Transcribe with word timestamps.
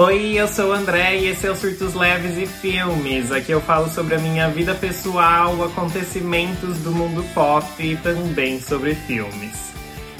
Oi, 0.00 0.34
eu 0.34 0.46
sou 0.46 0.68
o 0.68 0.72
André 0.72 1.18
e 1.18 1.26
esse 1.26 1.44
é 1.44 1.50
o 1.50 1.56
Surtos 1.56 1.92
Leves 1.92 2.38
e 2.38 2.46
Filmes. 2.46 3.32
Aqui 3.32 3.50
eu 3.50 3.60
falo 3.60 3.88
sobre 3.88 4.14
a 4.14 4.18
minha 4.20 4.48
vida 4.48 4.72
pessoal, 4.72 5.60
acontecimentos 5.64 6.78
do 6.78 6.92
mundo 6.92 7.24
pop 7.34 7.66
e 7.84 7.96
também 7.96 8.60
sobre 8.60 8.94
filmes. 8.94 9.72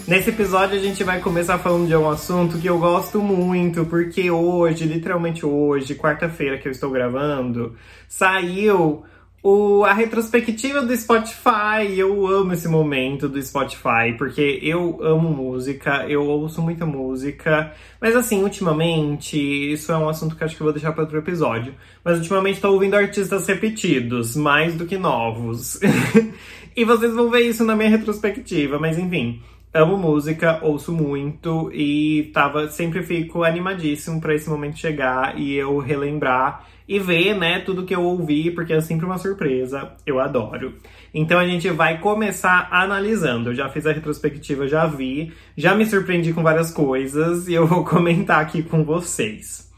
Nesse 0.04 0.30
episódio 0.30 0.77
a 0.77 0.82
gente 0.82 1.04
vai 1.04 1.20
começar 1.20 1.59
falando 1.59 1.86
de 1.86 1.95
um 1.95 2.10
assunto 2.10 2.59
que 2.59 2.68
eu 2.68 2.77
gosto 2.80 3.22
muito, 3.22 3.86
porque 3.86 4.28
hoje, 4.32 4.84
literalmente 4.84 5.46
hoje, 5.46 5.95
quarta-feira 5.95 6.58
que 6.58 6.66
eu 6.66 6.72
estou 6.72 6.90
gravando, 6.90 7.76
saiu 8.08 9.04
o, 9.41 9.84
a 9.84 9.93
retrospectiva 9.93 10.82
do 10.82 10.96
Spotify, 10.96 11.96
eu 11.96 12.27
amo 12.27 12.52
esse 12.52 12.66
momento 12.66 13.29
do 13.29 13.41
Spotify, 13.41 14.12
porque 14.18 14.59
eu 14.62 14.98
amo 15.00 15.30
música, 15.30 16.05
eu 16.09 16.24
ouço 16.24 16.60
muita 16.60 16.84
música, 16.84 17.73
mas 18.01 18.16
assim, 18.16 18.43
ultimamente, 18.43 19.38
isso 19.38 19.93
é 19.93 19.96
um 19.96 20.09
assunto 20.09 20.34
que 20.34 20.43
acho 20.43 20.56
que 20.56 20.60
eu 20.60 20.65
vou 20.65 20.73
deixar 20.73 20.93
para 20.93 21.02
outro 21.05 21.19
episódio, 21.19 21.73
mas 22.02 22.19
ultimamente 22.19 22.56
estou 22.56 22.73
ouvindo 22.73 22.95
artistas 22.95 23.46
repetidos, 23.46 24.34
mais 24.34 24.74
do 24.74 24.87
que 24.87 24.98
novos. 24.98 25.79
e 26.77 26.84
vocês 26.84 27.15
vão 27.15 27.30
ver 27.30 27.43
isso 27.43 27.65
na 27.65 27.77
minha 27.77 27.91
retrospectiva, 27.91 28.79
mas 28.79 28.98
enfim. 28.98 29.41
Amo 29.73 29.98
música, 29.98 30.59
ouço 30.62 30.91
muito 30.93 31.70
e 31.74 32.30
tava 32.32 32.68
sempre 32.68 33.02
fico 33.02 33.45
animadíssimo 33.45 34.18
para 34.18 34.34
esse 34.34 34.48
momento 34.48 34.79
chegar 34.79 35.38
e 35.38 35.55
eu 35.55 35.77
relembrar 35.79 36.66
e 36.88 36.98
ver, 36.98 37.34
né, 37.34 37.60
tudo 37.60 37.84
que 37.84 37.95
eu 37.95 38.02
ouvi, 38.02 38.51
porque 38.51 38.73
é 38.73 38.80
sempre 38.80 39.05
uma 39.05 39.19
surpresa. 39.19 39.92
Eu 40.06 40.19
adoro. 40.19 40.74
Então 41.12 41.38
a 41.38 41.46
gente 41.46 41.69
vai 41.70 42.01
começar 42.01 42.69
analisando. 42.70 43.51
Eu 43.51 43.55
já 43.55 43.69
fiz 43.69 43.87
a 43.87 43.92
retrospectiva, 43.92 44.66
já 44.66 44.87
vi, 44.87 45.32
já 45.56 45.74
me 45.74 45.84
surpreendi 45.84 46.32
com 46.32 46.43
várias 46.43 46.70
coisas 46.70 47.46
e 47.46 47.54
eu 47.54 47.66
vou 47.66 47.85
comentar 47.87 48.40
aqui 48.40 48.62
com 48.62 48.82
vocês. 48.85 49.68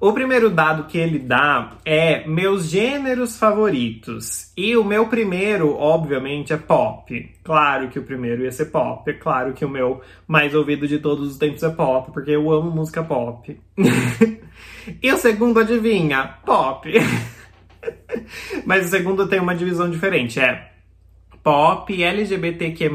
O 0.00 0.12
primeiro 0.12 0.50
dado 0.50 0.84
que 0.84 0.98
ele 0.98 1.18
dá 1.18 1.78
é 1.84 2.26
meus 2.26 2.66
gêneros 2.68 3.38
favoritos. 3.38 4.52
E 4.56 4.76
o 4.76 4.84
meu 4.84 5.06
primeiro, 5.06 5.74
obviamente, 5.74 6.52
é 6.52 6.56
pop. 6.56 7.30
Claro 7.42 7.88
que 7.88 7.98
o 7.98 8.02
primeiro 8.02 8.42
ia 8.42 8.52
ser 8.52 8.66
pop. 8.66 9.08
É 9.10 9.14
claro 9.14 9.52
que 9.52 9.64
o 9.64 9.68
meu 9.68 10.02
mais 10.26 10.54
ouvido 10.54 10.86
de 10.86 10.98
todos 10.98 11.30
os 11.30 11.38
tempos 11.38 11.62
é 11.62 11.70
pop, 11.70 12.12
porque 12.12 12.32
eu 12.32 12.50
amo 12.52 12.70
música 12.70 13.02
pop. 13.02 13.58
e 15.02 15.12
o 15.12 15.16
segundo, 15.16 15.60
adivinha? 15.60 16.36
Pop. 16.44 16.88
Mas 18.64 18.86
o 18.86 18.90
segundo 18.90 19.26
tem 19.26 19.40
uma 19.40 19.54
divisão 19.54 19.90
diferente. 19.90 20.40
É 20.40 20.70
pop 21.42 22.02
LGBTQ+, 22.02 22.88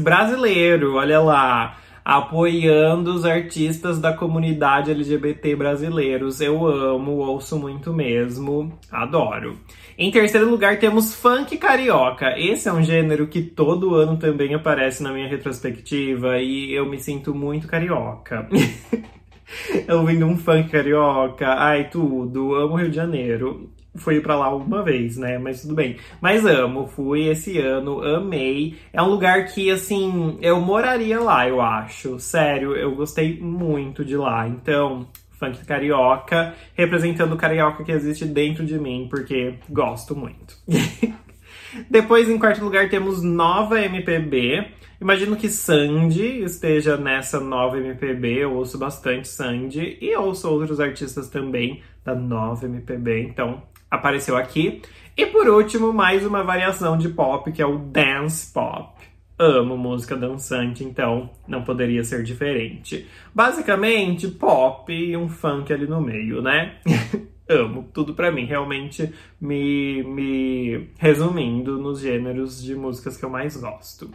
brasileiro. 0.00 0.94
Olha 0.94 1.20
lá 1.20 1.76
apoiando 2.06 3.12
os 3.12 3.24
artistas 3.24 3.98
da 3.98 4.12
comunidade 4.12 4.92
LGBT 4.92 5.56
brasileiros. 5.56 6.40
Eu 6.40 6.64
amo, 6.64 7.16
ouço 7.16 7.58
muito 7.58 7.92
mesmo, 7.92 8.78
adoro. 8.92 9.58
Em 9.98 10.08
terceiro 10.12 10.48
lugar, 10.48 10.78
temos 10.78 11.16
funk 11.16 11.58
carioca. 11.58 12.38
Esse 12.38 12.68
é 12.68 12.72
um 12.72 12.84
gênero 12.84 13.26
que 13.26 13.42
todo 13.42 13.96
ano 13.96 14.16
também 14.16 14.54
aparece 14.54 15.02
na 15.02 15.12
minha 15.12 15.26
retrospectiva 15.26 16.38
e 16.38 16.72
eu 16.72 16.86
me 16.86 17.00
sinto 17.00 17.34
muito 17.34 17.66
carioca. 17.66 18.48
Ouvindo 19.88 20.26
um 20.26 20.36
funk 20.36 20.70
carioca, 20.70 21.54
ai 21.54 21.88
tudo, 21.88 22.54
amo 22.54 22.76
Rio 22.76 22.90
de 22.90 22.96
Janeiro 22.96 23.70
fui 23.96 24.20
para 24.20 24.36
lá 24.36 24.54
uma 24.54 24.82
vez, 24.82 25.16
né? 25.16 25.38
Mas 25.38 25.62
tudo 25.62 25.74
bem. 25.74 25.96
Mas 26.20 26.44
amo, 26.44 26.86
fui 26.86 27.28
esse 27.28 27.58
ano, 27.58 28.02
amei. 28.02 28.76
É 28.92 29.02
um 29.02 29.08
lugar 29.08 29.46
que, 29.46 29.70
assim, 29.70 30.38
eu 30.40 30.60
moraria 30.60 31.20
lá, 31.20 31.48
eu 31.48 31.60
acho. 31.60 32.18
Sério, 32.18 32.76
eu 32.76 32.94
gostei 32.94 33.38
muito 33.40 34.04
de 34.04 34.16
lá. 34.16 34.46
Então, 34.46 35.06
funk 35.38 35.64
carioca, 35.64 36.54
representando 36.74 37.32
o 37.32 37.36
carioca 37.36 37.84
que 37.84 37.92
existe 37.92 38.24
dentro 38.24 38.64
de 38.64 38.78
mim, 38.78 39.06
porque 39.10 39.54
gosto 39.68 40.14
muito. 40.14 40.56
Depois, 41.90 42.28
em 42.28 42.38
quarto 42.38 42.64
lugar, 42.64 42.88
temos 42.88 43.22
Nova 43.22 43.80
MPB. 43.80 44.66
Imagino 45.00 45.36
que 45.36 45.48
Sandy 45.48 46.42
esteja 46.42 46.96
nessa 46.96 47.38
nova 47.38 47.78
MPB. 47.78 48.44
Eu 48.44 48.54
ouço 48.54 48.78
bastante 48.78 49.28
Sandy 49.28 49.98
e 50.00 50.16
ouço 50.16 50.50
outros 50.50 50.80
artistas 50.80 51.28
também 51.28 51.82
da 52.04 52.14
nova 52.14 52.64
MPB. 52.64 53.22
Então, 53.22 53.62
apareceu 53.90 54.36
aqui. 54.36 54.80
E 55.16 55.26
por 55.26 55.48
último, 55.48 55.92
mais 55.92 56.24
uma 56.24 56.42
variação 56.42 56.96
de 56.96 57.10
pop, 57.10 57.52
que 57.52 57.60
é 57.60 57.66
o 57.66 57.78
dance 57.78 58.52
pop. 58.52 58.96
Amo 59.38 59.76
música 59.76 60.16
dançante, 60.16 60.82
então 60.82 61.28
não 61.46 61.62
poderia 61.62 62.02
ser 62.02 62.22
diferente. 62.22 63.06
Basicamente, 63.34 64.28
pop 64.28 64.90
e 64.90 65.14
um 65.14 65.28
funk 65.28 65.70
ali 65.70 65.86
no 65.86 66.00
meio, 66.00 66.40
né? 66.40 66.76
Amo, 67.48 67.88
tudo 67.92 68.14
para 68.14 68.32
mim, 68.32 68.44
realmente 68.44 69.12
me, 69.40 70.02
me 70.02 70.88
resumindo 70.98 71.78
nos 71.78 72.00
gêneros 72.00 72.62
de 72.62 72.74
músicas 72.74 73.16
que 73.16 73.24
eu 73.24 73.30
mais 73.30 73.56
gosto. 73.56 74.10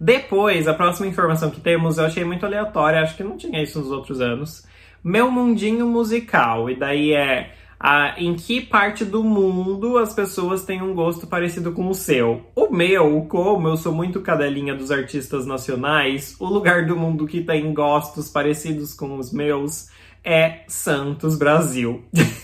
Depois, 0.00 0.68
a 0.68 0.74
próxima 0.74 1.06
informação 1.06 1.50
que 1.50 1.60
temos 1.60 1.98
eu 1.98 2.04
achei 2.04 2.24
muito 2.24 2.46
aleatória, 2.46 3.00
acho 3.00 3.16
que 3.16 3.24
não 3.24 3.36
tinha 3.36 3.62
isso 3.62 3.80
nos 3.80 3.90
outros 3.90 4.20
anos. 4.20 4.66
Meu 5.02 5.30
mundinho 5.30 5.86
musical, 5.86 6.70
e 6.70 6.76
daí 6.76 7.12
é 7.12 7.52
ah, 7.80 8.14
em 8.18 8.34
que 8.34 8.60
parte 8.60 9.04
do 9.04 9.22
mundo 9.22 9.98
as 9.98 10.12
pessoas 10.12 10.64
têm 10.64 10.82
um 10.82 10.94
gosto 10.94 11.26
parecido 11.26 11.72
com 11.72 11.88
o 11.88 11.94
seu. 11.94 12.42
O 12.54 12.70
meu, 12.70 13.24
como 13.28 13.68
eu 13.68 13.76
sou 13.76 13.92
muito 13.92 14.20
cadelinha 14.20 14.74
dos 14.74 14.90
artistas 14.90 15.46
nacionais, 15.46 16.36
o 16.40 16.46
lugar 16.46 16.86
do 16.86 16.96
mundo 16.96 17.26
que 17.26 17.40
tem 17.40 17.72
gostos 17.72 18.28
parecidos 18.28 18.92
com 18.94 19.16
os 19.16 19.32
meus 19.32 19.88
é 20.24 20.64
Santos, 20.66 21.38
Brasil. 21.38 22.04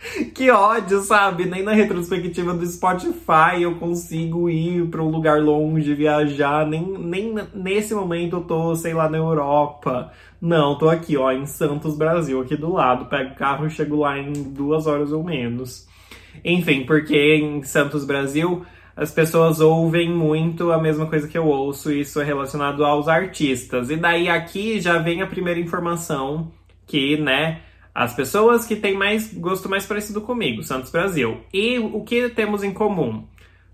que 0.34 0.50
ódio, 0.50 1.00
sabe? 1.02 1.44
Nem 1.44 1.62
na 1.62 1.72
retrospectiva 1.72 2.54
do 2.54 2.66
Spotify 2.66 3.62
eu 3.62 3.76
consigo 3.76 4.48
ir 4.48 4.86
para 4.86 5.02
um 5.02 5.10
lugar 5.10 5.40
longe, 5.40 5.94
viajar. 5.94 6.66
Nem, 6.66 6.82
nem 6.98 7.34
nesse 7.54 7.94
momento 7.94 8.36
eu 8.36 8.40
tô, 8.42 8.74
sei 8.74 8.94
lá, 8.94 9.08
na 9.08 9.18
Europa. 9.18 10.12
Não, 10.40 10.76
tô 10.78 10.88
aqui, 10.88 11.16
ó, 11.16 11.30
em 11.30 11.46
Santos, 11.46 11.96
Brasil, 11.96 12.40
aqui 12.40 12.56
do 12.56 12.72
lado. 12.72 13.06
Pego 13.06 13.32
o 13.32 13.36
carro 13.36 13.66
e 13.66 13.70
chego 13.70 13.96
lá 13.96 14.18
em 14.18 14.32
duas 14.32 14.86
horas 14.86 15.12
ou 15.12 15.22
menos. 15.22 15.86
Enfim, 16.44 16.84
porque 16.84 17.36
em 17.36 17.62
Santos, 17.62 18.04
Brasil, 18.04 18.64
as 18.96 19.10
pessoas 19.10 19.60
ouvem 19.60 20.10
muito 20.10 20.72
a 20.72 20.78
mesma 20.80 21.06
coisa 21.06 21.28
que 21.28 21.36
eu 21.36 21.46
ouço, 21.46 21.92
e 21.92 22.00
isso 22.00 22.20
é 22.20 22.24
relacionado 22.24 22.84
aos 22.84 23.08
artistas. 23.08 23.90
E 23.90 23.96
daí 23.96 24.28
aqui 24.28 24.80
já 24.80 24.98
vem 24.98 25.20
a 25.20 25.26
primeira 25.26 25.60
informação 25.60 26.50
que, 26.86 27.18
né, 27.18 27.60
as 28.00 28.14
pessoas 28.14 28.64
que 28.64 28.74
têm 28.74 28.96
mais 28.96 29.30
gosto 29.34 29.68
mais 29.68 29.84
parecido 29.84 30.22
comigo, 30.22 30.62
Santos 30.62 30.90
Brasil. 30.90 31.42
E 31.52 31.78
o 31.78 32.02
que 32.02 32.30
temos 32.30 32.64
em 32.64 32.72
comum? 32.72 33.26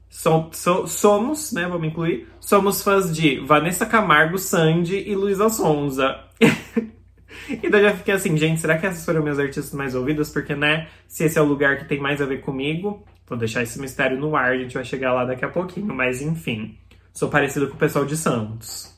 So, 0.08 0.48
so, 0.52 0.86
somos, 0.88 1.52
né, 1.52 1.68
vamos 1.68 1.86
incluir, 1.86 2.26
somos 2.40 2.82
fãs 2.82 3.14
de 3.14 3.38
Vanessa 3.38 3.86
Camargo, 3.86 4.36
Sandy 4.36 4.96
e 4.96 5.14
Luísa 5.14 5.48
Sonza. 5.48 6.18
e 6.40 7.70
daí 7.70 7.84
eu 7.84 7.90
já 7.90 7.96
fiquei 7.96 8.14
assim, 8.14 8.36
gente, 8.36 8.60
será 8.60 8.76
que 8.76 8.86
essas 8.86 9.04
foram 9.04 9.22
minhas 9.22 9.38
artistas 9.38 9.72
mais 9.72 9.94
ouvidas? 9.94 10.32
Porque, 10.32 10.56
né, 10.56 10.88
se 11.06 11.22
esse 11.22 11.38
é 11.38 11.42
o 11.42 11.44
lugar 11.44 11.78
que 11.78 11.84
tem 11.84 12.00
mais 12.00 12.20
a 12.20 12.26
ver 12.26 12.40
comigo, 12.40 13.04
vou 13.28 13.38
deixar 13.38 13.62
esse 13.62 13.80
mistério 13.80 14.18
no 14.18 14.34
ar, 14.34 14.52
a 14.52 14.58
gente 14.58 14.74
vai 14.74 14.84
chegar 14.84 15.12
lá 15.12 15.24
daqui 15.24 15.44
a 15.44 15.48
pouquinho, 15.48 15.94
mas 15.94 16.20
enfim, 16.20 16.76
sou 17.12 17.28
parecido 17.28 17.68
com 17.68 17.74
o 17.74 17.78
pessoal 17.78 18.04
de 18.04 18.16
Santos. 18.16 18.92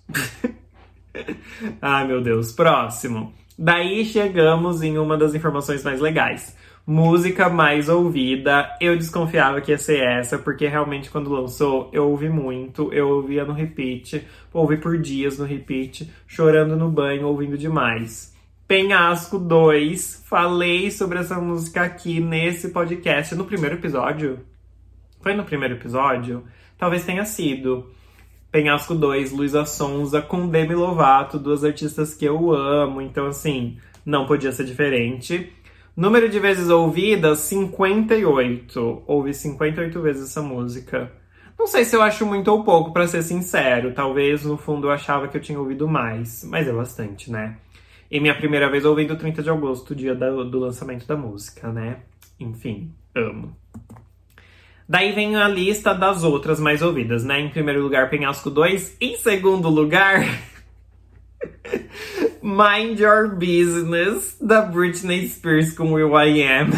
Ai, 1.83 2.07
meu 2.07 2.23
Deus, 2.23 2.51
próximo. 2.51 3.35
Daí 3.59 4.05
chegamos 4.05 4.83
em 4.83 4.99
uma 4.99 5.17
das 5.17 5.35
informações 5.35 5.83
mais 5.83 6.01
legais 6.01 6.57
música 6.91 7.51
mais 7.51 7.87
ouvida. 7.91 8.75
Eu 8.81 8.97
desconfiava 8.97 9.61
que 9.61 9.71
ia 9.71 9.77
ser 9.77 9.99
essa, 10.03 10.39
porque 10.39 10.67
realmente 10.67 11.11
quando 11.11 11.31
lançou 11.31 11.91
eu 11.93 12.09
ouvi 12.09 12.31
muito, 12.31 12.91
eu 12.95 13.11
ouvia 13.11 13.45
no 13.45 13.53
repeat, 13.53 14.27
ouvi 14.55 14.79
por 14.79 14.97
dias 14.97 15.39
no 15.39 15.45
repeat, 15.45 16.11
chorando 16.27 16.77
no 16.77 16.89
banho, 16.89 17.27
ouvindo 17.27 17.59
demais. 17.59 18.35
Penhasco 18.67 19.39
2, 19.39 20.25
falei 20.27 20.91
sobre 20.91 21.19
essa 21.19 21.39
música 21.39 21.83
aqui 21.83 22.21
nesse 22.21 22.71
podcast 22.71 23.35
no 23.35 23.45
primeiro 23.45 23.77
episódio. 23.77 24.41
Foi 25.21 25.35
no 25.35 25.45
primeiro 25.45 25.75
episódio? 25.75 26.43
Talvez 26.79 27.05
tenha 27.05 27.27
sido. 27.27 27.91
Penhasco 28.51 28.95
2, 28.95 29.33
Luísa 29.33 29.65
Sonza 29.67 30.23
com 30.23 30.49
Demi 30.49 30.75
Lovato, 30.75 31.39
duas 31.39 31.63
artistas 31.63 32.15
que 32.15 32.25
eu 32.25 32.53
amo, 32.53 33.03
então 33.03 33.27
assim, 33.27 33.77
não 34.05 34.27
podia 34.27 34.53
ser 34.53 34.65
diferente. 34.65 35.53
Número 35.95 36.29
de 36.29 36.39
vezes 36.39 36.71
ouvidas, 36.71 37.41
58. 37.41 39.03
Ouvi 39.07 39.35
58 39.35 40.01
vezes 40.01 40.31
essa 40.31 40.41
música. 40.41 41.13
Não 41.59 41.67
sei 41.67 41.85
se 41.85 41.97
eu 41.97 42.01
acho 42.01 42.25
muito 42.25 42.49
ou 42.49 42.63
pouco, 42.63 42.93
para 42.93 43.07
ser 43.09 43.23
sincero. 43.23 43.93
Talvez 43.93 44.45
no 44.45 44.57
fundo 44.57 44.87
eu 44.87 44.93
achava 44.93 45.27
que 45.27 45.37
eu 45.37 45.41
tinha 45.41 45.59
ouvido 45.59 45.89
mais, 45.89 46.45
mas 46.45 46.69
é 46.69 46.73
bastante, 46.73 47.31
né? 47.31 47.59
E 48.11 48.21
minha 48.21 48.35
primeira 48.35 48.71
vez 48.71 48.85
ouvindo 48.85 49.17
30 49.17 49.43
de 49.43 49.51
agosto, 49.51 49.95
dia 49.95 50.15
do, 50.15 50.49
do 50.49 50.59
lançamento 50.61 51.07
da 51.07 51.17
música, 51.17 51.71
né? 51.71 51.99
Enfim, 52.39 52.95
amo. 53.15 53.55
Daí 54.89 55.13
vem 55.13 55.37
a 55.37 55.47
lista 55.47 55.93
das 55.93 56.25
outras 56.25 56.59
mais 56.59 56.81
ouvidas, 56.81 57.23
né? 57.23 57.41
Em 57.41 57.51
primeiro 57.51 57.83
lugar, 57.83 58.09
Penhasco 58.09 58.49
2. 58.49 58.97
Em 58.99 59.17
segundo 59.17 59.69
lugar, 59.69 60.23
Mind 62.43 62.99
Your 62.99 63.37
Business, 63.37 64.39
da 64.41 64.63
Britney 64.63 65.29
Spears 65.29 65.75
com 65.75 65.93
Will 65.93 66.19
I 66.19 66.43
Am. 66.43 66.71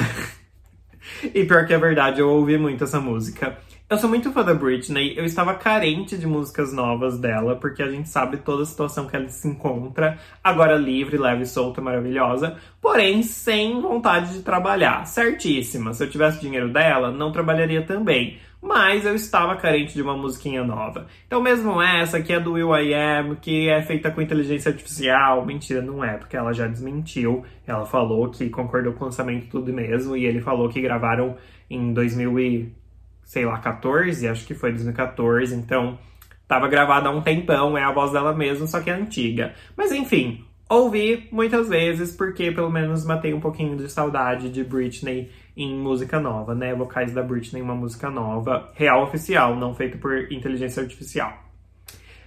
e 1.33 1.45
pior 1.45 1.67
que 1.67 1.73
é 1.73 1.79
verdade, 1.79 2.21
eu 2.21 2.29
ouvi 2.29 2.59
muito 2.59 2.83
essa 2.83 2.99
música. 2.99 3.57
Eu 3.91 3.99
sou 3.99 4.09
muito 4.09 4.31
fã 4.31 4.45
da 4.45 4.55
Britney, 4.55 5.15
eu 5.19 5.25
estava 5.25 5.53
carente 5.53 6.17
de 6.17 6.25
músicas 6.25 6.73
novas 6.73 7.19
dela, 7.19 7.57
porque 7.57 7.83
a 7.83 7.91
gente 7.91 8.09
sabe 8.09 8.37
toda 8.37 8.63
a 8.63 8.65
situação 8.65 9.09
que 9.09 9.17
ela 9.17 9.29
se 9.29 9.49
encontra, 9.49 10.17
agora 10.45 10.77
livre, 10.77 11.19
leve 11.19 11.45
solta, 11.45 11.81
maravilhosa, 11.81 12.57
porém 12.81 13.25
sem 13.25 13.81
vontade 13.81 14.33
de 14.33 14.43
trabalhar. 14.45 15.05
Certíssima, 15.07 15.93
se 15.93 16.05
eu 16.05 16.09
tivesse 16.09 16.41
dinheiro 16.41 16.69
dela, 16.73 17.11
não 17.11 17.33
trabalharia 17.33 17.83
também. 17.83 18.39
Mas 18.63 19.05
eu 19.05 19.17
estava 19.17 19.57
carente 19.57 19.95
de 19.95 20.03
uma 20.03 20.17
musiquinha 20.17 20.63
nova. 20.63 21.09
Então, 21.27 21.43
mesmo 21.43 21.83
essa, 21.83 22.23
que 22.23 22.33
é 22.33 22.39
do 22.39 22.53
Will 22.53 22.77
I 22.77 22.95
Am, 22.95 23.35
que 23.41 23.69
é 23.69 23.83
feita 23.83 24.09
com 24.13 24.23
inteligência 24.23 24.71
artificial, 24.71 25.45
mentira, 25.45 25.83
não 25.83 26.05
é, 26.05 26.17
porque 26.17 26.37
ela 26.37 26.53
já 26.53 26.69
desmentiu. 26.69 27.45
Ela 27.67 27.85
falou 27.87 28.29
que 28.31 28.51
concordou 28.51 28.93
com 28.93 29.03
o 29.03 29.07
lançamento 29.07 29.49
tudo 29.49 29.73
mesmo, 29.73 30.17
e 30.17 30.27
ele 30.27 30.41
falou 30.41 30.69
que 30.69 30.81
gravaram 30.81 31.37
em 31.69 31.93
2000 31.93 32.39
e 32.39 32.80
sei 33.31 33.47
lá, 33.47 33.59
14, 33.59 34.27
acho 34.27 34.45
que 34.45 34.55
foi 34.55 34.73
2014, 34.73 35.55
então 35.55 35.97
tava 36.49 36.67
gravada 36.67 37.09
há 37.09 37.13
um 37.13 37.21
tempão, 37.21 37.79
é 37.79 37.83
a 37.85 37.93
voz 37.93 38.11
dela 38.11 38.35
mesmo, 38.35 38.67
só 38.67 38.81
que 38.81 38.91
é 38.91 38.93
antiga. 38.93 39.55
Mas 39.77 39.93
enfim, 39.93 40.45
ouvi 40.69 41.29
muitas 41.31 41.69
vezes 41.69 42.11
porque 42.11 42.51
pelo 42.51 42.69
menos 42.69 43.05
matei 43.05 43.33
um 43.33 43.39
pouquinho 43.39 43.77
de 43.77 43.89
saudade 43.89 44.51
de 44.51 44.65
Britney 44.65 45.31
em 45.57 45.79
música 45.79 46.19
nova, 46.19 46.57
né? 46.57 46.75
Vocais 46.75 47.15
da 47.15 47.23
Britney 47.23 47.63
uma 47.63 47.77
música 47.77 48.11
nova, 48.11 48.69
real 48.75 49.05
oficial, 49.05 49.55
não 49.55 49.77
feito 49.77 49.97
por 49.99 50.33
inteligência 50.33 50.83
artificial. 50.83 51.33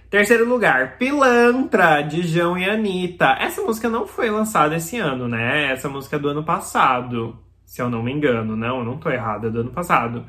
Terceiro 0.08 0.48
lugar, 0.48 0.96
Pilantra, 0.96 2.00
de 2.00 2.22
João 2.22 2.56
e 2.56 2.64
Anitta. 2.64 3.36
Essa 3.38 3.60
música 3.60 3.90
não 3.90 4.06
foi 4.06 4.30
lançada 4.30 4.76
esse 4.76 4.96
ano, 4.96 5.28
né? 5.28 5.70
Essa 5.70 5.86
música 5.86 6.16
é 6.16 6.18
do 6.18 6.30
ano 6.30 6.44
passado, 6.44 7.38
se 7.66 7.82
eu 7.82 7.90
não 7.90 8.02
me 8.02 8.10
engano. 8.10 8.56
Não, 8.56 8.78
eu 8.78 8.84
não 8.86 8.96
tô 8.96 9.10
errada, 9.10 9.48
é 9.48 9.50
do 9.50 9.60
ano 9.60 9.70
passado. 9.70 10.24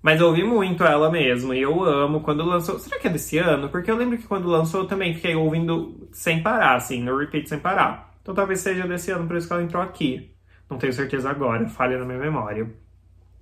Mas 0.00 0.20
eu 0.20 0.28
ouvi 0.28 0.44
muito 0.44 0.84
ela 0.84 1.10
mesmo, 1.10 1.52
e 1.52 1.60
eu 1.60 1.82
amo. 1.82 2.20
Quando 2.20 2.44
lançou. 2.44 2.78
Será 2.78 2.98
que 2.98 3.08
é 3.08 3.10
desse 3.10 3.38
ano? 3.38 3.68
Porque 3.68 3.90
eu 3.90 3.96
lembro 3.96 4.16
que 4.16 4.26
quando 4.26 4.48
lançou 4.48 4.82
eu 4.82 4.86
também 4.86 5.14
fiquei 5.14 5.34
ouvindo 5.34 6.08
sem 6.12 6.42
parar, 6.42 6.76
assim, 6.76 7.02
no 7.02 7.16
repeat 7.16 7.48
sem 7.48 7.58
parar. 7.58 8.14
Então 8.22 8.34
talvez 8.34 8.60
seja 8.60 8.86
desse 8.86 9.10
ano, 9.10 9.26
por 9.26 9.36
isso 9.36 9.46
que 9.46 9.52
ela 9.52 9.62
entrou 9.62 9.82
aqui. 9.82 10.30
Não 10.70 10.78
tenho 10.78 10.92
certeza 10.92 11.30
agora, 11.30 11.66
falha 11.68 11.98
na 11.98 12.04
minha 12.04 12.18
memória. 12.18 12.70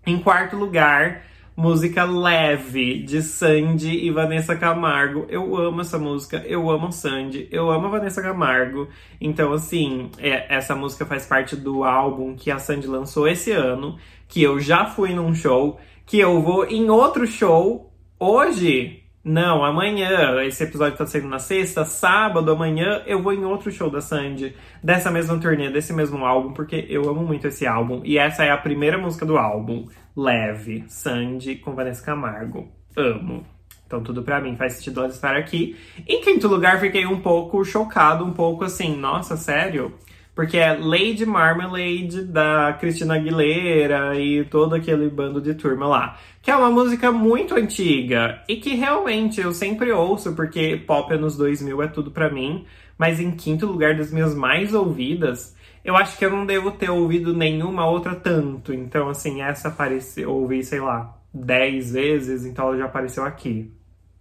Em 0.06 0.18
quarto 0.18 0.56
lugar, 0.56 1.22
música 1.56 2.04
Leve, 2.04 3.02
de 3.02 3.20
Sandy 3.22 4.06
e 4.06 4.10
Vanessa 4.10 4.54
Camargo. 4.54 5.26
Eu 5.28 5.56
amo 5.56 5.80
essa 5.80 5.98
música, 5.98 6.44
eu 6.46 6.70
amo 6.70 6.92
Sandy, 6.92 7.48
eu 7.50 7.70
amo 7.70 7.86
a 7.86 7.90
Vanessa 7.90 8.22
Camargo. 8.22 8.88
Então, 9.20 9.52
assim, 9.52 10.10
é, 10.18 10.54
essa 10.54 10.76
música 10.76 11.04
faz 11.04 11.26
parte 11.26 11.56
do 11.56 11.82
álbum 11.82 12.36
que 12.36 12.50
a 12.50 12.58
Sandy 12.58 12.86
lançou 12.86 13.26
esse 13.26 13.50
ano, 13.50 13.98
que 14.28 14.42
eu 14.42 14.60
já 14.60 14.86
fui 14.86 15.12
num 15.12 15.34
show 15.34 15.80
que 16.06 16.20
eu 16.20 16.40
vou 16.40 16.64
em 16.64 16.88
outro 16.88 17.26
show 17.26 17.92
hoje. 18.18 19.02
Não, 19.24 19.64
amanhã. 19.64 20.40
Esse 20.44 20.62
episódio 20.62 20.96
tá 20.96 21.04
sendo 21.04 21.26
na 21.26 21.40
sexta, 21.40 21.84
sábado, 21.84 22.52
amanhã 22.52 23.02
eu 23.06 23.20
vou 23.20 23.32
em 23.32 23.44
outro 23.44 23.72
show 23.72 23.90
da 23.90 24.00
Sandy, 24.00 24.54
dessa 24.80 25.10
mesma 25.10 25.36
turnê, 25.38 25.68
desse 25.68 25.92
mesmo 25.92 26.24
álbum, 26.24 26.52
porque 26.52 26.86
eu 26.88 27.10
amo 27.10 27.22
muito 27.22 27.48
esse 27.48 27.66
álbum. 27.66 28.02
E 28.04 28.18
essa 28.18 28.44
é 28.44 28.52
a 28.52 28.56
primeira 28.56 28.96
música 28.96 29.26
do 29.26 29.36
álbum, 29.36 29.86
Leve, 30.16 30.84
Sandy 30.86 31.56
com 31.56 31.74
Vanessa 31.74 32.04
Camargo. 32.04 32.68
Amo. 32.96 33.44
Então 33.84 34.00
tudo 34.00 34.22
para 34.22 34.40
mim 34.40 34.56
faz 34.56 34.74
sentido 34.74 35.00
ela 35.00 35.08
estar 35.08 35.34
aqui. 35.34 35.76
Em 36.06 36.20
quinto 36.20 36.46
lugar, 36.46 36.78
fiquei 36.78 37.04
um 37.04 37.20
pouco 37.20 37.64
chocado, 37.64 38.24
um 38.24 38.32
pouco 38.32 38.64
assim, 38.64 38.96
nossa, 38.96 39.36
sério? 39.36 39.92
Porque 40.36 40.58
é 40.58 40.76
Lady 40.76 41.24
Marmalade 41.24 42.22
da 42.24 42.74
Cristina 42.78 43.14
Aguilera 43.14 44.20
e 44.20 44.44
todo 44.44 44.74
aquele 44.74 45.08
bando 45.08 45.40
de 45.40 45.54
turma 45.54 45.88
lá. 45.88 46.18
Que 46.42 46.50
é 46.50 46.56
uma 46.56 46.70
música 46.70 47.10
muito 47.10 47.54
antiga 47.54 48.42
e 48.46 48.56
que 48.56 48.74
realmente 48.74 49.40
eu 49.40 49.52
sempre 49.52 49.90
ouço, 49.90 50.36
porque 50.36 50.76
pop 50.76 51.10
anos 51.14 51.38
2000 51.38 51.82
é 51.82 51.88
tudo 51.88 52.10
para 52.10 52.28
mim, 52.28 52.66
mas 52.98 53.18
em 53.18 53.30
quinto 53.30 53.64
lugar 53.64 53.96
das 53.96 54.12
minhas 54.12 54.34
mais 54.34 54.74
ouvidas, 54.74 55.56
eu 55.82 55.96
acho 55.96 56.18
que 56.18 56.26
eu 56.26 56.30
não 56.30 56.44
devo 56.44 56.70
ter 56.70 56.90
ouvido 56.90 57.34
nenhuma 57.34 57.88
outra 57.88 58.14
tanto. 58.14 58.74
Então, 58.74 59.08
assim, 59.08 59.40
essa 59.40 59.68
apareceu, 59.68 60.24
eu 60.24 60.34
ouvi, 60.34 60.62
sei 60.62 60.80
lá, 60.80 61.16
10 61.32 61.92
vezes, 61.92 62.44
então 62.44 62.68
ela 62.68 62.76
já 62.76 62.84
apareceu 62.84 63.24
aqui. 63.24 63.72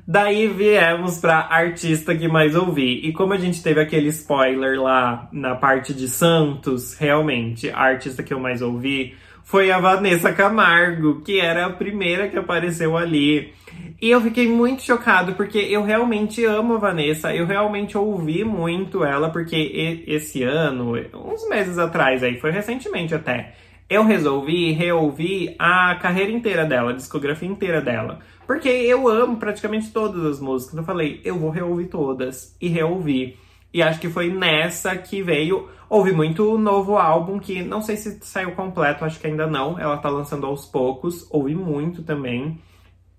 Daí 0.05 0.47
viemos 0.47 1.17
pra 1.17 1.47
artista 1.49 2.13
que 2.15 2.27
mais 2.27 2.55
ouvi. 2.55 2.99
E 3.07 3.13
como 3.13 3.33
a 3.33 3.37
gente 3.37 3.63
teve 3.63 3.79
aquele 3.79 4.09
spoiler 4.09 4.81
lá 4.81 5.29
na 5.31 5.55
parte 5.55 5.93
de 5.93 6.09
Santos, 6.09 6.95
realmente, 6.97 7.69
a 7.69 7.79
artista 7.79 8.21
que 8.21 8.33
eu 8.33 8.39
mais 8.39 8.61
ouvi 8.61 9.15
foi 9.43 9.71
a 9.71 9.79
Vanessa 9.79 10.33
Camargo, 10.33 11.21
que 11.21 11.39
era 11.39 11.65
a 11.65 11.69
primeira 11.69 12.27
que 12.27 12.37
apareceu 12.37 12.97
ali. 12.97 13.53
E 14.01 14.09
eu 14.09 14.19
fiquei 14.21 14.47
muito 14.47 14.83
chocado 14.83 15.33
porque 15.33 15.57
eu 15.57 15.83
realmente 15.83 16.43
amo 16.43 16.75
a 16.75 16.77
Vanessa, 16.77 17.33
eu 17.33 17.45
realmente 17.45 17.97
ouvi 17.97 18.43
muito 18.43 19.03
ela, 19.03 19.29
porque 19.29 20.03
esse 20.05 20.43
ano, 20.43 20.93
uns 21.13 21.47
meses 21.47 21.77
atrás 21.77 22.23
aí, 22.23 22.39
foi 22.39 22.51
recentemente 22.51 23.15
até, 23.15 23.53
eu 23.89 24.03
resolvi 24.03 24.71
reouvir 24.71 25.55
a 25.59 25.95
carreira 25.95 26.31
inteira 26.31 26.65
dela, 26.65 26.91
a 26.91 26.95
discografia 26.95 27.47
inteira 27.47 27.81
dela. 27.81 28.19
Porque 28.45 28.69
eu 28.69 29.07
amo 29.07 29.37
praticamente 29.37 29.91
todas 29.91 30.25
as 30.25 30.39
músicas. 30.39 30.77
Eu 30.77 30.83
falei, 30.83 31.21
eu 31.23 31.37
vou 31.37 31.49
reouvir 31.49 31.87
todas. 31.87 32.55
E 32.59 32.67
reouvi. 32.67 33.37
E 33.73 33.81
acho 33.81 33.99
que 33.99 34.09
foi 34.09 34.31
nessa 34.31 34.95
que 34.95 35.21
veio. 35.21 35.69
Ouvi 35.89 36.11
muito 36.11 36.57
novo 36.57 36.97
álbum, 36.97 37.39
que 37.39 37.63
não 37.63 37.81
sei 37.81 37.95
se 37.97 38.19
saiu 38.21 38.51
completo, 38.51 39.05
acho 39.05 39.19
que 39.19 39.27
ainda 39.27 39.47
não. 39.47 39.79
Ela 39.79 39.97
tá 39.97 40.09
lançando 40.09 40.45
aos 40.45 40.65
poucos. 40.65 41.27
Ouvi 41.31 41.55
muito 41.55 42.03
também. 42.03 42.59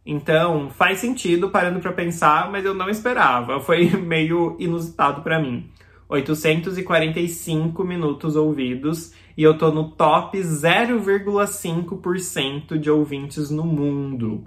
Então, 0.06 0.70
faz 0.70 0.98
sentido 0.98 1.48
parando 1.48 1.80
para 1.80 1.92
pensar, 1.92 2.50
mas 2.50 2.64
eu 2.64 2.74
não 2.74 2.88
esperava. 2.88 3.60
Foi 3.60 3.88
meio 3.96 4.56
inusitado 4.58 5.22
para 5.22 5.40
mim. 5.40 5.70
845 6.08 7.82
minutos 7.82 8.36
ouvidos 8.36 9.12
e 9.36 9.42
eu 9.42 9.58
tô 9.58 9.70
no 9.70 9.90
top 9.90 10.38
0,5% 10.38 12.78
de 12.78 12.90
ouvintes 12.90 13.50
no 13.50 13.64
mundo 13.64 14.44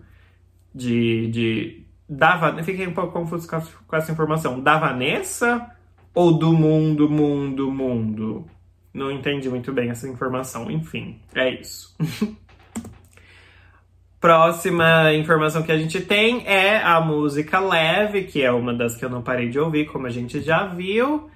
de, 0.73 1.27
de 1.27 1.85
da 2.07 2.63
fiquei 2.63 2.87
um 2.87 2.93
pouco 2.93 3.11
confuso 3.11 3.47
com 3.85 3.95
essa 3.95 4.11
informação. 4.11 4.61
Da 4.61 4.77
Vanessa 4.77 5.71
ou 6.13 6.37
do 6.37 6.53
mundo, 6.53 7.09
mundo, 7.09 7.71
mundo? 7.71 8.45
Não 8.93 9.11
entendi 9.11 9.49
muito 9.49 9.73
bem 9.73 9.89
essa 9.89 10.07
informação. 10.07 10.71
Enfim, 10.71 11.19
é 11.35 11.59
isso. 11.59 11.95
Próxima 14.19 15.13
informação 15.13 15.61
que 15.61 15.71
a 15.71 15.77
gente 15.77 16.01
tem 16.01 16.47
é 16.47 16.81
a 16.81 16.99
música 16.99 17.59
Leve, 17.59 18.23
que 18.23 18.41
é 18.41 18.51
uma 18.51 18.73
das 18.73 18.95
que 18.95 19.05
eu 19.05 19.09
não 19.09 19.21
parei 19.21 19.49
de 19.49 19.59
ouvir, 19.59 19.85
como 19.85 20.07
a 20.07 20.09
gente 20.09 20.41
já 20.41 20.65
viu. 20.65 21.29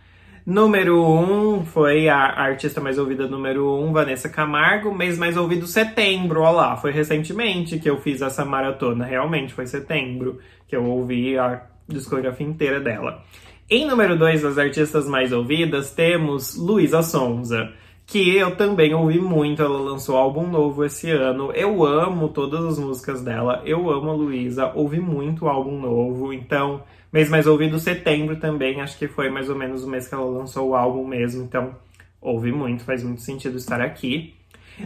Número 0.45 1.03
1 1.03 1.53
um 1.55 1.65
foi 1.65 2.09
a 2.09 2.17
artista 2.17 2.81
mais 2.81 2.97
ouvida 2.97 3.27
número 3.27 3.75
1, 3.75 3.85
um, 3.85 3.93
Vanessa 3.93 4.27
Camargo. 4.27 4.93
Mês 4.93 5.17
mais 5.17 5.37
ouvido, 5.37 5.67
setembro. 5.67 6.41
Olha 6.41 6.51
lá, 6.51 6.77
foi 6.77 6.91
recentemente 6.91 7.77
que 7.77 7.89
eu 7.89 7.97
fiz 7.97 8.21
essa 8.21 8.43
maratona. 8.43 9.05
Realmente, 9.05 9.53
foi 9.53 9.67
setembro 9.67 10.39
que 10.67 10.75
eu 10.75 10.83
ouvi 10.83 11.37
a 11.37 11.61
discografia 11.87 12.47
inteira 12.47 12.79
dela. 12.79 13.23
Em 13.69 13.85
número 13.85 14.17
2 14.17 14.41
das 14.41 14.57
artistas 14.57 15.07
mais 15.07 15.31
ouvidas, 15.31 15.91
temos 15.91 16.55
Luísa 16.57 17.03
Sonza 17.03 17.71
que 18.11 18.35
eu 18.35 18.57
também 18.57 18.93
ouvi 18.93 19.19
muito. 19.19 19.61
Ela 19.61 19.79
lançou 19.79 20.17
álbum 20.17 20.45
novo 20.45 20.83
esse 20.83 21.09
ano. 21.09 21.51
Eu 21.53 21.85
amo 21.85 22.27
todas 22.27 22.65
as 22.65 22.77
músicas 22.77 23.21
dela. 23.21 23.61
Eu 23.65 23.89
amo 23.89 24.09
a 24.09 24.13
Luísa. 24.13 24.69
Ouvi 24.75 24.99
muito 24.99 25.47
álbum 25.47 25.79
novo. 25.79 26.33
Então, 26.33 26.83
mês 27.11 27.29
mais 27.29 27.47
ouvido, 27.47 27.79
setembro 27.79 28.37
também. 28.37 28.81
Acho 28.81 28.97
que 28.97 29.07
foi 29.07 29.29
mais 29.29 29.49
ou 29.49 29.55
menos 29.55 29.83
o 29.83 29.89
mês 29.89 30.07
que 30.07 30.15
ela 30.15 30.25
lançou 30.25 30.69
o 30.69 30.75
álbum 30.75 31.05
mesmo. 31.05 31.43
Então, 31.43 31.75
ouvi 32.21 32.51
muito. 32.51 32.83
Faz 32.83 33.03
muito 33.03 33.21
sentido 33.21 33.57
estar 33.57 33.81
aqui. 33.81 34.33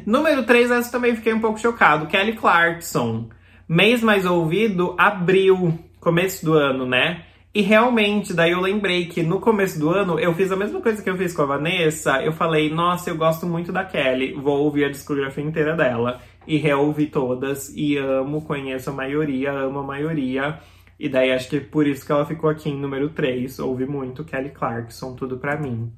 Número 0.06 0.44
3, 0.44 0.72
essa 0.72 0.92
também 0.92 1.16
fiquei 1.16 1.34
um 1.34 1.40
pouco 1.40 1.60
chocado. 1.60 2.08
Kelly 2.08 2.34
Clarkson. 2.34 3.30
Mês 3.68 4.02
mais 4.02 4.26
ouvido, 4.26 4.96
abril. 4.98 5.78
Começo 6.00 6.46
do 6.46 6.54
ano, 6.54 6.86
né? 6.86 7.24
E 7.56 7.62
realmente, 7.62 8.34
daí 8.34 8.52
eu 8.52 8.60
lembrei 8.60 9.06
que 9.06 9.24
no 9.24 9.40
começo 9.40 9.80
do 9.80 9.90
ano 9.90 10.20
eu 10.20 10.34
fiz 10.34 10.52
a 10.52 10.58
mesma 10.58 10.82
coisa 10.82 11.02
que 11.02 11.10
eu 11.10 11.16
fiz 11.16 11.34
com 11.34 11.44
a 11.44 11.46
Vanessa. 11.46 12.22
Eu 12.22 12.34
falei, 12.34 12.70
nossa, 12.70 13.10
eu 13.10 13.16
gosto 13.16 13.46
muito 13.46 13.72
da 13.72 13.86
Kelly, 13.86 14.34
vou 14.34 14.66
ouvir 14.66 14.84
a 14.84 14.92
discografia 14.92 15.42
inteira 15.42 15.74
dela. 15.74 16.22
E 16.46 16.58
reouvi 16.58 17.06
todas 17.06 17.74
e 17.74 17.98
amo, 17.98 18.42
conheço 18.42 18.90
a 18.90 18.94
maioria, 18.94 19.52
amo 19.54 19.80
a 19.80 19.84
maioria. 19.84 20.60
E 21.00 21.10
daí 21.10 21.32
acho 21.32 21.50
que 21.50 21.60
por 21.60 21.86
isso 21.88 22.06
que 22.06 22.12
ela 22.12 22.26
ficou 22.26 22.50
aqui 22.50 22.70
em 22.70 22.80
número 22.80 23.10
3. 23.10 23.60
Ouvi 23.60 23.86
muito 23.86 24.24
Kelly 24.24 24.50
Clarkson, 24.50 25.14
tudo 25.16 25.38
pra 25.38 25.58
mim. 25.58 25.92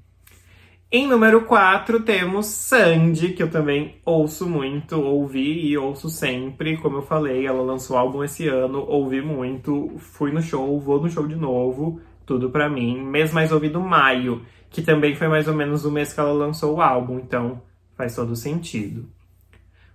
Em 0.89 1.05
número 1.05 1.43
4 1.43 1.99
temos 1.99 2.45
Sandy, 2.45 3.33
que 3.33 3.43
eu 3.43 3.51
também 3.51 3.97
ouço 4.05 4.47
muito, 4.47 4.97
ouvi 4.97 5.67
e 5.67 5.77
ouço 5.77 6.09
sempre. 6.09 6.77
Como 6.77 6.97
eu 6.97 7.01
falei, 7.01 7.45
ela 7.45 7.61
lançou 7.61 7.97
álbum 7.97 8.23
esse 8.23 8.47
ano, 8.47 8.85
ouvi 8.87 9.21
muito, 9.21 9.95
fui 9.97 10.31
no 10.31 10.41
show, 10.41 10.79
vou 10.79 11.01
no 11.01 11.09
show 11.09 11.27
de 11.27 11.35
novo, 11.35 11.99
tudo 12.25 12.49
pra 12.49 12.69
mim. 12.69 13.03
Mês 13.03 13.33
mais 13.33 13.51
ouvido 13.51 13.81
maio, 13.81 14.45
que 14.69 14.81
também 14.81 15.13
foi 15.13 15.27
mais 15.27 15.49
ou 15.49 15.53
menos 15.53 15.83
o 15.83 15.91
mês 15.91 16.13
que 16.13 16.21
ela 16.21 16.31
lançou 16.31 16.77
o 16.77 16.81
álbum, 16.81 17.19
então 17.19 17.61
faz 17.97 18.15
todo 18.15 18.33
sentido. 18.33 19.09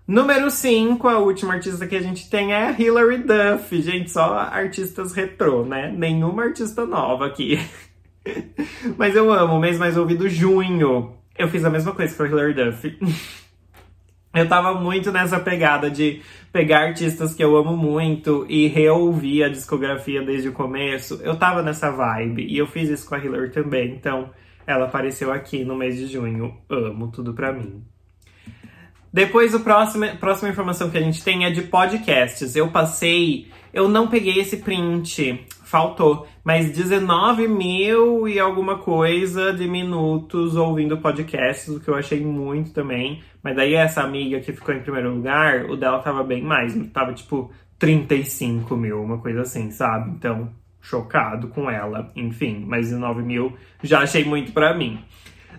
Número 0.07 0.51
5, 0.51 1.09
a 1.09 1.19
última 1.19 1.55
artista 1.55 1.87
que 1.87 1.95
a 1.95 2.03
gente 2.03 2.29
tem 2.29 2.53
é 2.53 2.65
a 2.67 2.73
Hilary 2.73 3.19
Duff. 3.19 3.81
Gente, 3.81 4.11
só 4.11 4.37
artistas 4.37 5.13
retrô, 5.13 5.65
né? 5.65 5.93
Nenhuma 5.97 6.43
artista 6.43 6.85
nova 6.85 7.27
aqui. 7.27 7.59
Mas 8.99 9.15
eu 9.15 9.33
amo, 9.33 9.61
mês 9.61 9.79
mais 9.79 9.97
ouvido, 9.97 10.29
junho. 10.29 11.17
Eu 11.39 11.49
fiz 11.49 11.65
a 11.65 11.71
mesma 11.71 11.93
coisa 11.93 12.17
com 12.17 12.25
a 12.25 12.27
Hilary 12.27 12.53
Duff. 12.53 12.99
eu 14.35 14.49
tava 14.49 14.75
muito 14.75 15.13
nessa 15.13 15.39
pegada 15.39 15.89
de 15.89 16.21
pegar 16.53 16.81
artistas 16.81 17.33
que 17.33 17.43
eu 17.43 17.57
amo 17.57 17.77
muito 17.77 18.45
e 18.49 18.67
reouvir 18.67 19.45
a 19.45 19.49
discografia 19.49 20.21
desde 20.21 20.49
o 20.49 20.53
começo. 20.53 21.21
Eu 21.23 21.37
tava 21.37 21.63
nessa 21.63 21.93
vibe 21.93 22.45
e 22.45 22.59
eu 22.59 22.67
fiz 22.67 22.89
isso 22.89 23.09
com 23.09 23.15
a 23.15 23.19
Hilary 23.19 23.51
também. 23.51 23.95
Então, 23.95 24.31
ela 24.67 24.87
apareceu 24.87 25.31
aqui 25.33 25.65
no 25.65 25.77
mês 25.77 25.97
de 25.97 26.09
junho. 26.09 26.57
Amo 26.69 27.07
tudo 27.13 27.33
pra 27.35 27.53
mim. 27.53 27.85
Depois, 29.13 29.55
a 29.55 29.59
próxima, 29.59 30.07
próxima 30.09 30.49
informação 30.49 30.89
que 30.89 30.97
a 30.97 31.03
gente 31.03 31.23
tem 31.23 31.45
é 31.45 31.51
de 31.51 31.63
podcasts. 31.63 32.57
Eu 32.57 32.69
passei, 32.69 33.49
eu 33.73 33.87
não 33.87 34.09
peguei 34.09 34.39
esse 34.39 34.57
print, 34.57 35.45
faltou, 35.65 36.27
mas 36.43 36.71
19 36.71 37.47
mil 37.47 38.27
e 38.27 38.41
alguma 38.41 38.79
coisa 38.79 39.53
de 39.53 39.69
minutos 39.69 40.57
ouvindo 40.57 40.97
podcasts, 40.97 41.69
o 41.69 41.81
que 41.81 41.89
eu 41.89 41.95
achei 41.95 42.25
muito 42.25 42.73
também. 42.73 43.23
Mas 43.43 43.55
daí 43.55 43.75
essa 43.75 44.03
amiga 44.03 44.41
que 44.41 44.53
ficou 44.53 44.75
em 44.75 44.81
primeiro 44.81 45.15
lugar, 45.15 45.67
o 45.67 45.77
dela 45.77 45.99
tava 45.99 46.25
bem 46.25 46.43
mais, 46.43 46.75
tava 46.93 47.13
tipo 47.13 47.51
35 47.79 48.75
mil, 48.77 49.03
uma 49.03 49.19
coisa 49.19 49.43
assim, 49.43 49.71
sabe? 49.71 50.11
Então, 50.11 50.51
chocado 50.81 51.49
com 51.49 51.71
ela. 51.71 52.11
Enfim, 52.17 52.65
mas 52.67 52.89
19 52.89 53.23
mil 53.23 53.57
já 53.83 54.01
achei 54.01 54.25
muito 54.25 54.53
para 54.53 54.75
mim. 54.75 54.99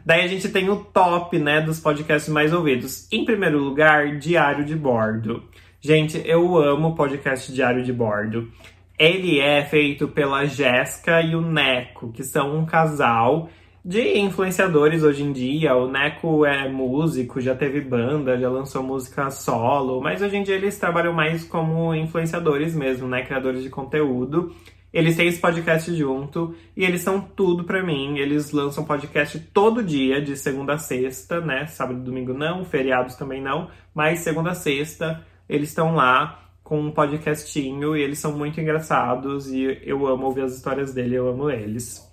Daí 0.05 0.21
a 0.21 0.27
gente 0.27 0.49
tem 0.49 0.69
o 0.69 0.83
top, 0.83 1.39
né, 1.39 1.61
dos 1.61 1.79
podcasts 1.79 2.31
mais 2.31 2.51
ouvidos. 2.51 3.07
Em 3.11 3.23
primeiro 3.23 3.57
lugar, 3.57 4.17
Diário 4.17 4.65
de 4.65 4.75
Bordo. 4.75 5.43
Gente, 5.79 6.21
eu 6.25 6.57
amo 6.57 6.89
o 6.89 6.95
podcast 6.95 7.51
Diário 7.53 7.83
de 7.83 7.93
Bordo. 7.93 8.51
Ele 8.99 9.39
é 9.39 9.63
feito 9.63 10.07
pela 10.07 10.45
Jéssica 10.45 11.21
e 11.21 11.35
o 11.35 11.41
Neco, 11.41 12.11
que 12.11 12.23
são 12.23 12.57
um 12.57 12.65
casal 12.65 13.49
de 13.83 14.17
influenciadores 14.17 15.03
hoje 15.03 15.23
em 15.23 15.31
dia. 15.31 15.75
O 15.75 15.89
Neco 15.89 16.45
é 16.45 16.69
músico, 16.69 17.41
já 17.41 17.55
teve 17.55 17.81
banda, 17.81 18.37
já 18.37 18.49
lançou 18.49 18.83
música 18.83 19.29
solo, 19.29 20.01
mas 20.01 20.21
hoje 20.21 20.37
em 20.37 20.43
dia 20.43 20.55
eles 20.55 20.77
trabalham 20.77 21.13
mais 21.13 21.43
como 21.43 21.93
influenciadores 21.95 22.75
mesmo, 22.75 23.07
né? 23.07 23.23
Criadores 23.23 23.63
de 23.63 23.69
conteúdo. 23.69 24.53
Eles 24.93 25.15
têm 25.15 25.27
esse 25.27 25.39
podcast 25.39 25.93
junto 25.95 26.55
e 26.77 26.85
eles 26.85 27.01
são 27.01 27.19
tudo 27.19 27.63
para 27.63 27.83
mim. 27.83 28.19
Eles 28.19 28.51
lançam 28.51 28.85
podcast 28.85 29.39
todo 29.51 29.83
dia, 29.83 30.21
de 30.21 30.37
segunda 30.37 30.73
a 30.73 30.77
sexta, 30.77 31.41
né? 31.41 31.65
Sábado 31.65 31.99
e 31.99 32.03
domingo 32.03 32.33
não, 32.33 32.63
feriados 32.63 33.15
também 33.15 33.41
não, 33.41 33.69
mas 33.93 34.19
segunda 34.19 34.51
a 34.51 34.55
sexta 34.55 35.25
eles 35.49 35.69
estão 35.69 35.95
lá 35.95 36.39
com 36.63 36.79
um 36.79 36.91
podcastinho 36.91 37.95
e 37.97 38.01
eles 38.01 38.19
são 38.19 38.31
muito 38.31 38.59
engraçados 38.61 39.51
e 39.51 39.79
eu 39.83 40.07
amo 40.07 40.25
ouvir 40.25 40.41
as 40.41 40.55
histórias 40.55 40.93
dele, 40.93 41.15
eu 41.15 41.27
amo 41.27 41.49
eles. 41.49 42.09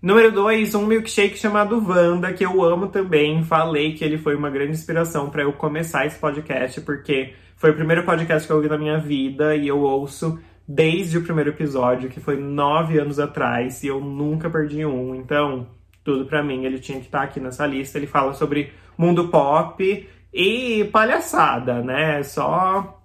Número 0.00 0.30
2, 0.30 0.74
um 0.74 0.86
milkshake 0.86 1.36
chamado 1.36 1.84
Wanda, 1.84 2.32
que 2.32 2.44
eu 2.44 2.62
amo 2.62 2.88
também. 2.88 3.42
Falei 3.42 3.94
que 3.94 4.04
ele 4.04 4.16
foi 4.16 4.36
uma 4.36 4.48
grande 4.48 4.72
inspiração 4.72 5.28
para 5.28 5.42
eu 5.42 5.52
começar 5.52 6.06
esse 6.06 6.18
podcast, 6.18 6.80
porque 6.82 7.34
foi 7.56 7.70
o 7.70 7.74
primeiro 7.74 8.04
podcast 8.04 8.46
que 8.46 8.52
eu 8.52 8.56
ouvi 8.56 8.68
na 8.68 8.78
minha 8.78 8.98
vida 8.98 9.56
e 9.56 9.66
eu 9.66 9.80
ouço 9.80 10.38
desde 10.68 11.16
o 11.16 11.22
primeiro 11.22 11.50
episódio, 11.50 12.10
que 12.10 12.20
foi 12.20 12.36
nove 12.36 12.98
anos 12.98 13.18
atrás, 13.18 13.82
e 13.82 13.86
eu 13.86 14.00
nunca 14.00 14.50
perdi 14.50 14.84
um. 14.84 15.14
Então, 15.14 15.66
tudo 16.04 16.26
para 16.26 16.42
mim, 16.42 16.66
ele 16.66 16.78
tinha 16.78 16.98
que 16.98 17.06
estar 17.06 17.20
tá 17.20 17.24
aqui 17.24 17.40
nessa 17.40 17.66
lista. 17.66 17.96
Ele 17.96 18.06
fala 18.06 18.34
sobre 18.34 18.72
mundo 18.96 19.28
pop 19.28 20.08
e 20.32 20.84
palhaçada, 20.92 21.82
né? 21.82 22.22
Só 22.22 22.98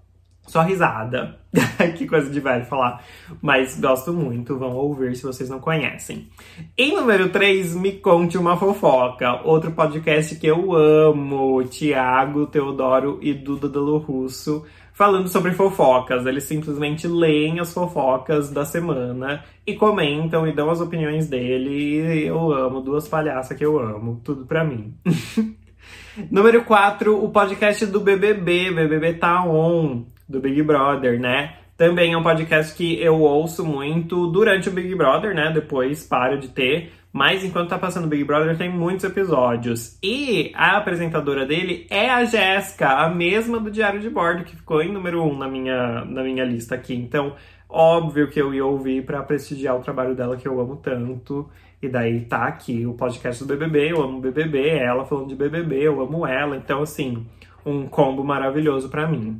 só 0.45 0.61
risada. 0.61 1.39
que 1.97 2.07
coisa 2.07 2.29
de 2.29 2.39
velho 2.39 2.65
falar. 2.65 3.03
Mas 3.41 3.79
gosto 3.79 4.11
muito, 4.11 4.57
vão 4.57 4.75
ouvir 4.75 5.15
se 5.15 5.23
vocês 5.23 5.49
não 5.49 5.59
conhecem. 5.59 6.27
Em 6.77 6.95
número 6.95 7.29
3, 7.29 7.75
Me 7.75 7.93
Conte 7.93 8.37
Uma 8.37 8.57
Fofoca. 8.57 9.41
Outro 9.43 9.71
podcast 9.71 10.35
que 10.35 10.47
eu 10.47 10.73
amo. 10.73 11.63
Tiago, 11.65 12.47
Teodoro 12.47 13.19
e 13.21 13.33
Duda 13.33 13.69
Delo 13.69 13.99
Russo. 13.99 14.65
Falando 14.93 15.27
sobre 15.27 15.51
fofocas. 15.53 16.25
Eles 16.25 16.43
simplesmente 16.43 17.07
leem 17.07 17.59
as 17.59 17.73
fofocas 17.73 18.51
da 18.51 18.63
semana 18.63 19.43
e 19.65 19.73
comentam 19.73 20.47
e 20.47 20.53
dão 20.53 20.69
as 20.69 20.79
opiniões 20.79 21.27
dele. 21.27 22.27
Eu 22.27 22.51
amo. 22.53 22.79
Duas 22.79 23.07
palhaças 23.07 23.57
que 23.57 23.65
eu 23.65 23.79
amo. 23.79 24.21
Tudo 24.23 24.45
pra 24.45 24.63
mim. 24.63 24.93
Número 26.29 26.63
4, 26.63 27.23
o 27.23 27.29
podcast 27.29 27.87
do 27.87 27.99
BBB. 27.99 28.71
BBB 28.71 29.15
tá 29.15 29.43
on 29.43 30.05
do 30.29 30.39
Big 30.39 30.61
Brother, 30.61 31.19
né? 31.19 31.55
Também 31.75 32.13
é 32.13 32.17
um 32.17 32.23
podcast 32.23 32.75
que 32.75 33.01
eu 33.01 33.19
ouço 33.19 33.65
muito 33.65 34.27
durante 34.27 34.69
o 34.69 34.71
Big 34.71 34.93
Brother, 34.93 35.33
né? 35.33 35.51
Depois 35.51 36.05
paro 36.05 36.39
de 36.39 36.49
ter. 36.49 36.93
Mas 37.13 37.45
enquanto 37.45 37.69
tá 37.69 37.77
passando 37.77 38.07
Big 38.07 38.23
Brother, 38.23 38.57
tem 38.57 38.67
muitos 38.67 39.05
episódios. 39.05 39.99
E 40.01 40.51
a 40.55 40.77
apresentadora 40.77 41.45
dele 41.45 41.85
é 41.87 42.09
a 42.09 42.25
Jéssica, 42.25 42.89
a 42.89 43.07
mesma 43.07 43.59
do 43.59 43.69
Diário 43.69 43.99
de 43.99 44.09
Bordo, 44.09 44.43
que 44.43 44.55
ficou 44.55 44.81
em 44.81 44.91
número 44.91 45.21
1 45.21 45.27
um 45.27 45.37
na 45.37 45.47
minha, 45.47 46.03
na 46.05 46.23
minha 46.23 46.43
lista 46.43 46.73
aqui. 46.73 46.95
Então, 46.95 47.35
óbvio 47.69 48.31
que 48.31 48.41
eu 48.41 48.51
ia 48.51 48.65
ouvir 48.65 49.05
para 49.05 49.21
prestigiar 49.21 49.77
o 49.77 49.81
trabalho 49.83 50.15
dela, 50.15 50.37
que 50.37 50.47
eu 50.47 50.59
amo 50.59 50.77
tanto. 50.77 51.47
E 51.79 51.87
daí 51.87 52.21
tá 52.21 52.47
aqui 52.47 52.83
o 52.83 52.95
podcast 52.95 53.43
do 53.43 53.47
BBB, 53.47 53.91
eu 53.91 54.01
amo 54.01 54.19
BBB, 54.19 54.69
ela 54.69 55.05
falando 55.05 55.27
de 55.27 55.35
BBB, 55.35 55.87
eu 55.87 56.01
amo 56.01 56.25
ela. 56.25 56.57
Então, 56.57 56.81
assim, 56.81 57.27
um 57.63 57.85
combo 57.85 58.23
maravilhoso 58.23 58.89
para 58.89 59.07
mim. 59.07 59.39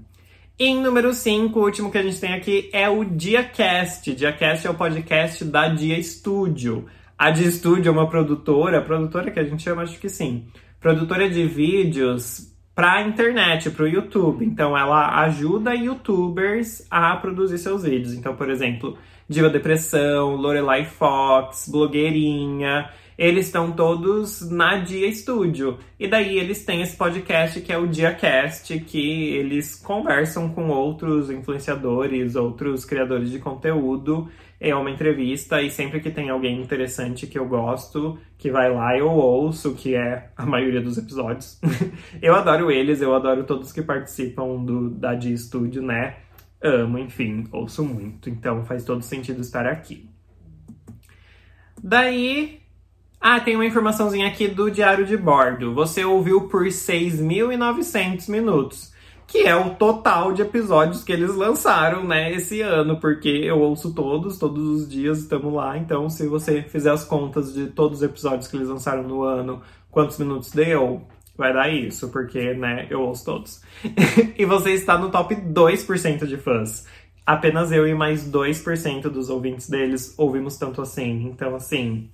Em 0.60 0.80
número 0.80 1.12
5, 1.12 1.60
o 1.60 1.64
último 1.64 1.90
que 1.90 1.98
a 1.98 2.04
gente 2.04 2.22
tem 2.22 2.34
aqui 2.34 2.70
é 2.72 2.88
o 2.88 3.04
DiaCast. 3.04 4.14
DiaCast 4.14 4.68
é 4.68 4.70
o 4.70 4.76
podcast 4.76 5.44
da 5.44 5.70
Dia 5.70 6.00
Studio. 6.04 6.86
A 7.18 7.30
Dia 7.30 7.50
Studio 7.52 7.90
é 7.90 7.92
uma 7.92 8.10
produtora, 8.10 8.82
produtora 8.82 9.32
que 9.32 9.40
a 9.40 9.44
gente 9.44 9.64
chama, 9.64 9.84
acho 9.84 10.00
que 10.00 10.10
sim, 10.10 10.48
produtora 10.80 11.30
de 11.30 11.46
vídeos 11.46 12.52
para 12.76 12.94
a 12.94 13.02
internet, 13.04 13.70
para 13.70 13.84
o 13.84 13.88
YouTube. 13.88 14.46
Então 14.46 14.78
ela 14.78 15.22
ajuda 15.24 15.76
youtubers 15.76 16.86
a 16.90 17.16
produzir 17.16 17.58
seus 17.60 17.84
vídeos. 17.84 18.14
Então, 18.14 18.36
por 18.36 18.50
exemplo, 18.50 18.98
Diva 19.30 19.50
Depressão, 19.50 20.36
Lorelai 20.36 20.86
Fox, 20.86 21.70
blogueirinha. 21.72 22.90
eles 23.18 23.46
estão 23.46 23.72
todos 23.72 24.50
na 24.50 24.78
Dia 24.78 25.12
Studio. 25.14 25.78
E 26.00 26.08
daí 26.08 26.38
eles 26.38 26.66
têm 26.66 26.82
esse 26.82 26.98
podcast 26.98 27.62
que 27.62 27.72
é 27.72 27.78
o 27.78 27.88
DiaCast, 27.88 28.80
que 28.80 29.36
eles 29.36 29.76
conversam 29.76 30.50
com 30.50 30.70
outros 30.70 31.30
influenciadores, 31.30 32.36
outros 32.36 32.84
criadores 32.86 33.30
de 33.30 33.40
conteúdo. 33.40 34.28
É 34.66 34.74
uma 34.74 34.90
entrevista 34.90 35.62
e 35.62 35.70
sempre 35.70 36.00
que 36.00 36.10
tem 36.10 36.30
alguém 36.30 36.62
interessante 36.62 37.28
que 37.28 37.38
eu 37.38 37.46
gosto, 37.46 38.18
que 38.38 38.50
vai 38.50 38.74
lá, 38.74 38.98
eu 38.98 39.10
ouço, 39.10 39.76
que 39.76 39.94
é 39.94 40.30
a 40.38 40.46
maioria 40.46 40.80
dos 40.80 40.98
episódios. 40.98 41.60
eu 42.22 42.34
adoro 42.34 42.72
eles, 42.72 43.02
eu 43.02 43.14
adoro 43.14 43.44
todos 43.44 43.74
que 43.74 43.82
participam 43.82 44.64
do, 44.64 44.90
da 44.90 45.16
Dia 45.16 45.36
Studio, 45.36 45.82
né? 45.82 46.16
Amo, 46.62 46.98
enfim, 46.98 47.44
ouço 47.52 47.84
muito. 47.84 48.30
Então 48.30 48.64
faz 48.64 48.86
todo 48.86 49.02
sentido 49.02 49.42
estar 49.42 49.68
aqui. 49.68 50.10
Daí, 51.84 52.62
ah, 53.20 53.42
tem 53.42 53.56
uma 53.56 53.66
informaçãozinha 53.66 54.30
aqui 54.30 54.48
do 54.48 54.72
diário 54.72 55.06
de 55.06 55.18
bordo. 55.18 55.74
Você 55.74 56.06
ouviu 56.06 56.48
por 56.48 56.68
6.900 56.68 58.30
minutos, 58.30 58.93
que 59.28 59.40
é 59.40 59.56
o 59.56 59.72
total 59.76 60.34
de 60.34 60.42
episódios 60.42 61.04
que 61.04 61.12
eles 61.12 61.36
lançaram, 61.36 62.04
né, 62.06 62.32
esse 62.34 62.62
ano, 62.62 63.00
porque 63.00 63.30
eu 63.30 63.60
ouço 63.60 63.94
todos, 63.94 64.38
todos 64.38 64.64
os 64.64 64.90
dias 64.90 65.20
estamos 65.20 65.54
lá. 65.54 65.78
Então, 65.78 66.10
se 66.10 66.28
você 66.28 66.62
fizer 66.62 66.92
as 66.92 67.04
contas 67.04 67.54
de 67.54 67.68
todos 67.68 68.00
os 68.00 68.04
episódios 68.04 68.48
que 68.48 68.56
eles 68.56 68.68
lançaram 68.68 69.04
no 69.04 69.24
ano, 69.24 69.62
quantos 69.90 70.18
minutos 70.18 70.52
deu, 70.52 71.02
vai 71.38 71.54
dar 71.54 71.70
isso, 71.70 72.10
porque, 72.10 72.54
né, 72.54 72.88
eu 72.90 73.02
ouço 73.02 73.26
todos. 73.26 73.62
e 74.38 74.46
você 74.46 74.72
está 74.72 74.98
no 74.98 75.10
top 75.10 75.36
2% 75.36 76.26
de 76.26 76.38
fãs 76.38 76.86
apenas 77.26 77.72
eu 77.72 77.88
e 77.88 77.94
mais 77.94 78.30
2% 78.30 79.04
dos 79.04 79.30
ouvintes 79.30 79.70
deles 79.70 80.14
ouvimos 80.18 80.58
tanto 80.58 80.82
assim. 80.82 81.26
Então, 81.26 81.56
assim, 81.56 82.10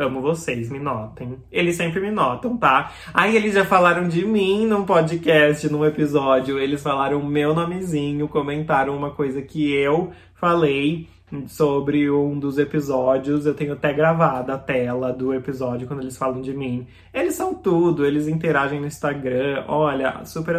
amo 0.00 0.20
vocês, 0.20 0.70
me 0.70 0.78
notem. 0.78 1.36
Eles 1.52 1.76
sempre 1.76 2.00
me 2.00 2.10
notam, 2.10 2.56
tá? 2.56 2.92
Aí 3.12 3.36
eles 3.36 3.54
já 3.54 3.64
falaram 3.64 4.08
de 4.08 4.24
mim 4.24 4.66
num 4.66 4.84
podcast, 4.84 5.68
num 5.70 5.84
episódio. 5.84 6.58
Eles 6.58 6.82
falaram 6.82 7.22
meu 7.22 7.54
nomezinho, 7.54 8.28
comentaram 8.28 8.96
uma 8.96 9.10
coisa 9.10 9.42
que 9.42 9.72
eu 9.72 10.10
falei 10.34 11.08
sobre 11.46 12.10
um 12.10 12.38
dos 12.38 12.58
episódios. 12.58 13.46
Eu 13.46 13.54
tenho 13.54 13.74
até 13.74 13.92
gravado 13.92 14.50
a 14.52 14.58
tela 14.58 15.12
do 15.12 15.32
episódio 15.34 15.86
quando 15.86 16.00
eles 16.00 16.16
falam 16.16 16.40
de 16.40 16.52
mim. 16.52 16.86
Eles 17.12 17.34
são 17.34 17.54
tudo, 17.54 18.04
eles 18.04 18.26
interagem 18.26 18.80
no 18.80 18.86
Instagram. 18.86 19.64
Olha, 19.68 20.24
super 20.24 20.56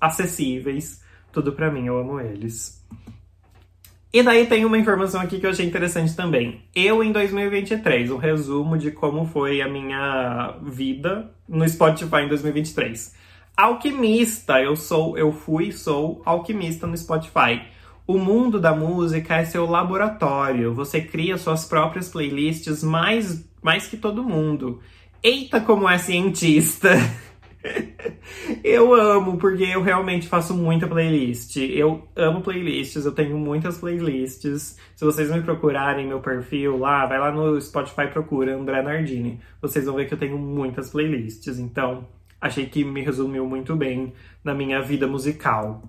acessíveis. 0.00 1.02
Tudo 1.32 1.52
pra 1.52 1.70
mim, 1.70 1.86
eu 1.86 1.96
amo 1.96 2.20
eles. 2.20 2.84
E 4.12 4.22
daí 4.22 4.46
tem 4.46 4.64
uma 4.64 4.76
informação 4.76 5.20
aqui 5.20 5.38
que 5.38 5.46
eu 5.46 5.50
achei 5.50 5.64
interessante 5.64 6.16
também. 6.16 6.62
Eu 6.74 7.02
em 7.04 7.12
2023, 7.12 8.10
um 8.10 8.16
resumo 8.16 8.76
de 8.76 8.90
como 8.90 9.24
foi 9.24 9.62
a 9.62 9.68
minha 9.68 10.56
vida 10.62 11.30
no 11.48 11.68
Spotify 11.68 12.22
em 12.24 12.28
2023. 12.28 13.14
Alquimista, 13.56 14.60
eu 14.60 14.74
sou, 14.74 15.16
eu 15.16 15.30
fui, 15.30 15.70
sou 15.70 16.22
alquimista 16.24 16.86
no 16.86 16.96
Spotify. 16.96 17.62
O 18.04 18.18
mundo 18.18 18.58
da 18.58 18.74
música 18.74 19.36
é 19.36 19.44
seu 19.44 19.64
laboratório. 19.66 20.74
Você 20.74 21.00
cria 21.00 21.38
suas 21.38 21.64
próprias 21.64 22.08
playlists 22.08 22.82
mais 22.82 23.48
mais 23.62 23.86
que 23.86 23.96
todo 23.96 24.24
mundo. 24.24 24.80
Eita, 25.22 25.60
como 25.60 25.88
é 25.88 25.98
cientista! 25.98 26.90
eu 28.64 28.94
amo, 28.94 29.36
porque 29.36 29.64
eu 29.64 29.82
realmente 29.82 30.26
faço 30.26 30.54
muita 30.54 30.86
playlist. 30.86 31.56
Eu 31.56 32.08
amo 32.16 32.40
playlists, 32.40 33.04
eu 33.04 33.12
tenho 33.12 33.36
muitas 33.38 33.78
playlists. 33.78 34.76
Se 34.96 35.04
vocês 35.04 35.30
me 35.30 35.42
procurarem 35.42 36.06
meu 36.06 36.20
perfil 36.20 36.78
lá, 36.78 37.06
vai 37.06 37.18
lá 37.18 37.30
no 37.30 37.60
Spotify 37.60 38.06
procura 38.08 38.56
André 38.56 38.82
Nardini. 38.82 39.40
Vocês 39.60 39.84
vão 39.84 39.96
ver 39.96 40.06
que 40.06 40.14
eu 40.14 40.18
tenho 40.18 40.38
muitas 40.38 40.90
playlists. 40.90 41.58
Então, 41.58 42.06
achei 42.40 42.66
que 42.66 42.84
me 42.84 43.02
resumiu 43.02 43.46
muito 43.46 43.76
bem 43.76 44.12
na 44.42 44.54
minha 44.54 44.80
vida 44.80 45.06
musical. 45.06 45.82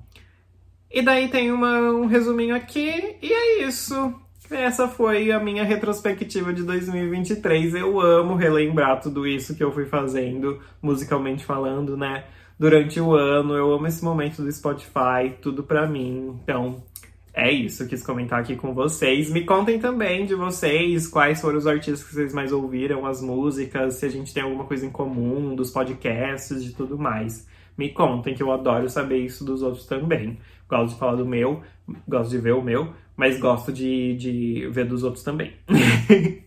E 0.90 1.02
daí 1.02 1.30
tem 1.30 1.52
uma, 1.52 1.80
um 1.92 2.06
resuminho 2.06 2.54
aqui, 2.54 3.18
e 3.22 3.32
é 3.32 3.64
isso. 3.64 4.14
Essa 4.52 4.86
foi 4.86 5.32
a 5.32 5.40
minha 5.40 5.64
retrospectiva 5.64 6.52
de 6.52 6.64
2023. 6.64 7.74
Eu 7.74 8.02
amo 8.02 8.36
relembrar 8.36 9.00
tudo 9.00 9.26
isso 9.26 9.56
que 9.56 9.64
eu 9.64 9.72
fui 9.72 9.86
fazendo, 9.86 10.60
musicalmente 10.82 11.46
falando, 11.46 11.96
né? 11.96 12.26
Durante 12.60 13.00
o 13.00 13.16
ano, 13.16 13.56
eu 13.56 13.72
amo 13.74 13.88
esse 13.88 14.04
momento 14.04 14.42
do 14.42 14.52
Spotify, 14.52 15.34
tudo 15.42 15.64
pra 15.64 15.88
mim. 15.88 16.38
Então, 16.44 16.84
é 17.34 17.50
isso, 17.50 17.88
quis 17.88 18.06
comentar 18.06 18.42
aqui 18.42 18.58
com 18.58 18.74
vocês. 18.74 19.32
Me 19.32 19.46
contem 19.46 19.80
também 19.80 20.26
de 20.26 20.36
vocês, 20.36 21.08
quais 21.08 21.40
foram 21.40 21.58
os 21.58 21.66
artistas 21.66 22.04
que 22.04 22.14
vocês 22.14 22.34
mais 22.34 22.52
ouviram, 22.52 23.06
as 23.06 23.22
músicas, 23.22 23.96
se 23.96 24.06
a 24.06 24.10
gente 24.10 24.34
tem 24.34 24.44
alguma 24.44 24.66
coisa 24.66 24.86
em 24.86 24.92
comum, 24.92 25.56
dos 25.56 25.72
podcasts, 25.72 26.62
de 26.62 26.76
tudo 26.76 27.00
mais. 27.00 27.48
Me 27.78 27.90
contem, 27.90 28.36
que 28.36 28.44
eu 28.44 28.52
adoro 28.52 28.90
saber 28.90 29.20
isso 29.20 29.46
dos 29.46 29.62
outros 29.62 29.86
também. 29.86 30.38
Gosto 30.68 30.94
de 30.94 31.00
falar 31.00 31.16
do 31.16 31.26
meu, 31.26 31.62
gosto 32.06 32.32
de 32.32 32.38
ver 32.38 32.54
o 32.54 32.62
meu, 32.62 32.94
mas 33.16 33.40
gosto 33.40 33.72
de, 33.72 34.16
de 34.16 34.70
ver 34.72 34.86
dos 34.86 35.04
outros 35.04 35.24
também. 35.24 35.54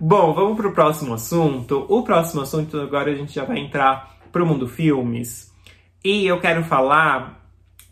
Bom, 0.00 0.32
vamos 0.32 0.56
para 0.56 0.68
o 0.68 0.72
próximo 0.72 1.14
assunto. 1.14 1.86
O 1.88 2.02
próximo 2.02 2.42
assunto 2.42 2.80
agora 2.80 3.10
a 3.10 3.14
gente 3.14 3.34
já 3.34 3.44
vai 3.44 3.58
entrar 3.58 4.18
para 4.32 4.42
o 4.42 4.46
mundo 4.46 4.66
filmes. 4.66 5.52
E 6.02 6.26
eu 6.26 6.40
quero 6.40 6.64
falar 6.64 7.48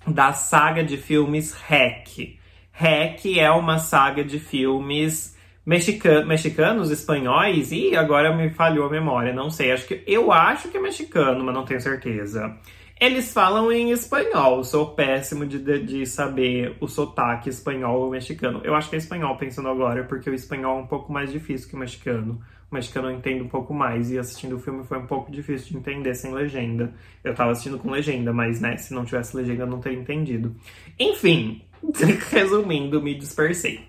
da 0.07 0.33
saga 0.33 0.83
de 0.83 0.97
filmes 0.97 1.53
REC. 1.53 2.39
REC 2.73 3.39
é 3.39 3.51
uma 3.51 3.79
saga 3.79 4.25
de 4.25 4.39
filmes 4.39 5.37
mexica 5.65 6.25
mexicanos, 6.25 6.91
espanhóis, 6.91 7.71
e 7.71 7.95
agora 7.95 8.35
me 8.35 8.51
falhou 8.51 8.87
a 8.87 8.91
memória, 8.91 9.33
não 9.33 9.51
sei. 9.51 9.73
Acho 9.73 9.87
que 9.87 10.03
eu 10.07 10.33
acho 10.33 10.69
que 10.69 10.77
é 10.77 10.81
mexicano, 10.81 11.45
mas 11.45 11.55
não 11.55 11.65
tenho 11.65 11.81
certeza. 11.81 12.57
Eles 13.03 13.33
falam 13.33 13.73
em 13.73 13.91
espanhol, 13.91 14.63
sou 14.63 14.91
péssimo 14.95 15.45
de, 15.45 15.59
de, 15.59 15.81
de, 15.81 16.07
saber 16.07 16.77
o 16.79 16.87
sotaque 16.87 17.49
espanhol 17.49 18.03
ou 18.03 18.11
mexicano. 18.13 18.61
Eu 18.63 18.77
acho 18.77 18.89
que 18.89 18.95
é 18.95 18.99
espanhol 19.01 19.37
pensando 19.37 19.69
agora, 19.69 20.05
porque 20.05 20.31
o 20.31 20.35
espanhol 20.35 20.79
é 20.79 20.83
um 20.83 20.87
pouco 20.87 21.13
mais 21.13 21.33
difícil 21.33 21.69
que 21.69 21.75
o 21.75 21.79
mexicano. 21.79 22.41
O 22.71 22.75
mexicano 22.77 23.11
eu 23.11 23.17
entendo 23.17 23.43
um 23.43 23.49
pouco 23.49 23.75
mais, 23.75 24.13
e 24.13 24.21
assistindo 24.21 24.55
o 24.55 24.61
filme 24.61 24.85
foi 24.85 24.99
um 24.99 25.07
pouco 25.07 25.33
difícil 25.33 25.71
de 25.71 25.79
entender 25.79 26.15
sem 26.15 26.33
legenda. 26.33 26.95
Eu 27.25 27.35
tava 27.35 27.51
assistindo 27.51 27.77
com 27.77 27.91
legenda, 27.91 28.33
mas 28.33 28.61
né, 28.61 28.77
se 28.77 28.95
não 28.95 29.05
tivesse 29.05 29.37
legenda 29.37 29.65
eu 29.65 29.67
não 29.67 29.81
teria 29.81 29.99
entendido. 29.99 30.55
Enfim, 30.97 31.61
resumindo, 32.31 33.03
me 33.03 33.17
dispersei. 33.17 33.81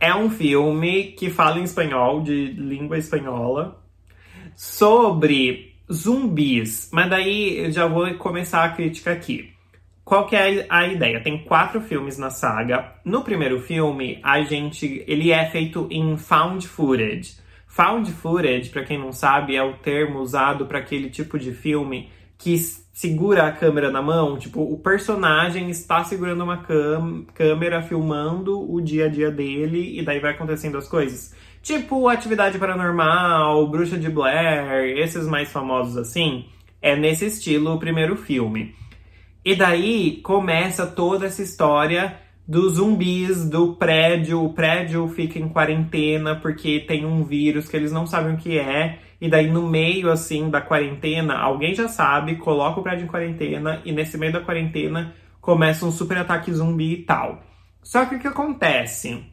É 0.00 0.14
um 0.14 0.30
filme 0.30 1.12
que 1.12 1.28
fala 1.28 1.58
em 1.58 1.64
espanhol, 1.64 2.22
de 2.22 2.52
língua 2.52 2.96
espanhola, 2.96 3.84
sobre 4.54 5.75
zumbis. 5.92 6.90
Mas 6.92 7.10
daí 7.10 7.58
eu 7.58 7.70
já 7.70 7.86
vou 7.86 8.12
começar 8.14 8.64
a 8.64 8.70
crítica 8.70 9.12
aqui. 9.12 9.52
Qual 10.04 10.26
que 10.26 10.36
é 10.36 10.66
a 10.68 10.86
ideia? 10.86 11.20
Tem 11.20 11.42
quatro 11.42 11.80
filmes 11.80 12.16
na 12.16 12.30
saga. 12.30 12.92
No 13.04 13.22
primeiro 13.22 13.60
filme, 13.60 14.20
a 14.22 14.40
gente, 14.42 15.04
ele 15.06 15.32
é 15.32 15.44
feito 15.46 15.88
em 15.90 16.16
found 16.16 16.66
footage. 16.68 17.36
Found 17.66 18.10
footage, 18.12 18.70
para 18.70 18.84
quem 18.84 18.98
não 18.98 19.10
sabe, 19.12 19.56
é 19.56 19.62
o 19.62 19.74
termo 19.74 20.20
usado 20.20 20.66
para 20.66 20.78
aquele 20.78 21.10
tipo 21.10 21.38
de 21.38 21.52
filme 21.52 22.08
que 22.38 22.56
segura 22.96 23.46
a 23.46 23.52
câmera 23.52 23.90
na 23.90 24.00
mão, 24.00 24.38
tipo, 24.38 24.62
o 24.62 24.78
personagem 24.78 25.68
está 25.68 26.02
segurando 26.04 26.42
uma 26.44 26.64
câmera 27.34 27.82
filmando 27.82 28.72
o 28.72 28.80
dia 28.80 29.04
a 29.04 29.08
dia 29.08 29.30
dele 29.30 29.98
e 29.98 30.02
daí 30.02 30.18
vai 30.18 30.32
acontecendo 30.32 30.78
as 30.78 30.88
coisas. 30.88 31.34
Tipo 31.66 32.08
Atividade 32.08 32.60
Paranormal, 32.60 33.66
Bruxa 33.66 33.98
de 33.98 34.08
Blair, 34.08 34.96
esses 34.98 35.26
mais 35.26 35.50
famosos 35.50 35.96
assim, 35.96 36.44
é 36.80 36.94
nesse 36.94 37.26
estilo 37.26 37.74
o 37.74 37.78
primeiro 37.80 38.14
filme. 38.14 38.72
E 39.44 39.52
daí 39.52 40.20
começa 40.22 40.86
toda 40.86 41.26
essa 41.26 41.42
história 41.42 42.20
dos 42.46 42.74
zumbis 42.74 43.50
do 43.50 43.74
prédio. 43.74 44.44
O 44.44 44.54
prédio 44.54 45.08
fica 45.08 45.40
em 45.40 45.48
quarentena 45.48 46.36
porque 46.36 46.78
tem 46.78 47.04
um 47.04 47.24
vírus 47.24 47.68
que 47.68 47.76
eles 47.76 47.90
não 47.90 48.06
sabem 48.06 48.34
o 48.34 48.38
que 48.38 48.56
é. 48.56 49.00
E 49.20 49.28
daí, 49.28 49.50
no 49.50 49.68
meio 49.68 50.08
assim 50.08 50.48
da 50.48 50.60
quarentena, 50.60 51.36
alguém 51.36 51.74
já 51.74 51.88
sabe, 51.88 52.36
coloca 52.36 52.78
o 52.78 52.82
prédio 52.84 53.06
em 53.06 53.08
quarentena, 53.08 53.82
e 53.84 53.90
nesse 53.90 54.16
meio 54.16 54.32
da 54.32 54.40
quarentena 54.40 55.16
começa 55.40 55.84
um 55.84 55.90
super 55.90 56.18
ataque 56.18 56.52
zumbi 56.52 56.92
e 56.92 57.02
tal. 57.02 57.42
Só 57.82 58.04
que 58.04 58.14
o 58.14 58.20
que 58.20 58.28
acontece? 58.28 59.24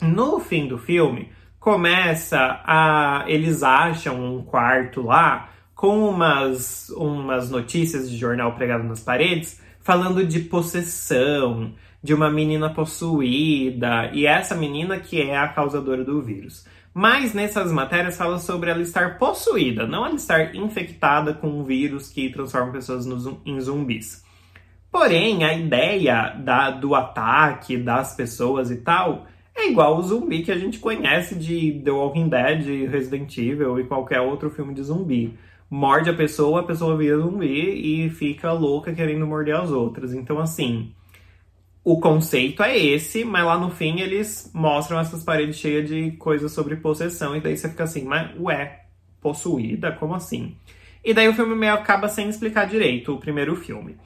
No 0.00 0.40
fim 0.40 0.66
do 0.66 0.78
filme, 0.78 1.28
começa 1.64 2.60
a. 2.66 3.24
Eles 3.26 3.62
acham 3.62 4.22
um 4.22 4.42
quarto 4.42 5.00
lá 5.00 5.48
com 5.74 6.10
umas, 6.10 6.90
umas 6.90 7.50
notícias 7.50 8.10
de 8.10 8.18
jornal 8.18 8.52
pregado 8.52 8.84
nas 8.84 9.00
paredes 9.00 9.62
falando 9.80 10.26
de 10.26 10.40
possessão, 10.40 11.72
de 12.02 12.12
uma 12.12 12.30
menina 12.30 12.68
possuída, 12.68 14.10
e 14.12 14.26
essa 14.26 14.54
menina 14.54 14.98
que 14.98 15.22
é 15.22 15.36
a 15.38 15.48
causadora 15.48 16.04
do 16.04 16.20
vírus. 16.20 16.66
Mas 16.92 17.32
nessas 17.32 17.72
matérias 17.72 18.16
fala 18.16 18.38
sobre 18.38 18.70
ela 18.70 18.82
estar 18.82 19.18
possuída, 19.18 19.86
não 19.86 20.04
ela 20.04 20.14
estar 20.14 20.54
infectada 20.54 21.32
com 21.32 21.48
um 21.48 21.64
vírus 21.64 22.10
que 22.10 22.30
transforma 22.30 22.72
pessoas 22.72 23.06
no, 23.06 23.40
em 23.44 23.58
zumbis. 23.58 24.22
Porém, 24.92 25.44
a 25.44 25.54
ideia 25.54 26.34
da, 26.38 26.70
do 26.70 26.94
ataque 26.94 27.76
das 27.78 28.14
pessoas 28.14 28.70
e 28.70 28.76
tal 28.76 29.26
é 29.54 29.70
igual 29.70 29.96
o 29.96 30.02
zumbi 30.02 30.42
que 30.42 30.52
a 30.52 30.58
gente 30.58 30.78
conhece 30.78 31.34
de 31.34 31.80
The 31.84 31.90
Walking 31.90 32.28
Dead, 32.28 32.90
Resident 32.90 33.36
Evil 33.38 33.78
e 33.78 33.84
qualquer 33.84 34.20
outro 34.20 34.50
filme 34.50 34.74
de 34.74 34.82
zumbi. 34.82 35.38
Morde 35.70 36.10
a 36.10 36.14
pessoa, 36.14 36.60
a 36.60 36.64
pessoa 36.64 36.96
vira 36.96 37.18
zumbi 37.18 38.04
e 38.04 38.10
fica 38.10 38.52
louca 38.52 38.92
querendo 38.92 39.26
morder 39.26 39.56
as 39.56 39.70
outras. 39.70 40.12
Então, 40.12 40.38
assim, 40.38 40.92
o 41.84 42.00
conceito 42.00 42.62
é 42.62 42.78
esse, 42.78 43.24
mas 43.24 43.44
lá 43.44 43.58
no 43.58 43.70
fim 43.70 44.00
eles 44.00 44.50
mostram 44.54 44.98
essas 44.98 45.22
paredes 45.22 45.56
cheias 45.56 45.88
de 45.88 46.12
coisas 46.12 46.50
sobre 46.50 46.76
possessão, 46.76 47.36
e 47.36 47.40
daí 47.40 47.56
você 47.56 47.68
fica 47.68 47.84
assim, 47.84 48.04
mas 48.04 48.30
ué, 48.40 48.84
possuída? 49.20 49.92
Como 49.92 50.14
assim? 50.14 50.56
E 51.04 51.12
daí 51.12 51.28
o 51.28 51.34
filme 51.34 51.54
meio 51.54 51.74
acaba 51.74 52.08
sem 52.08 52.28
explicar 52.28 52.66
direito 52.66 53.12
o 53.12 53.20
primeiro 53.20 53.54
filme. 53.54 53.96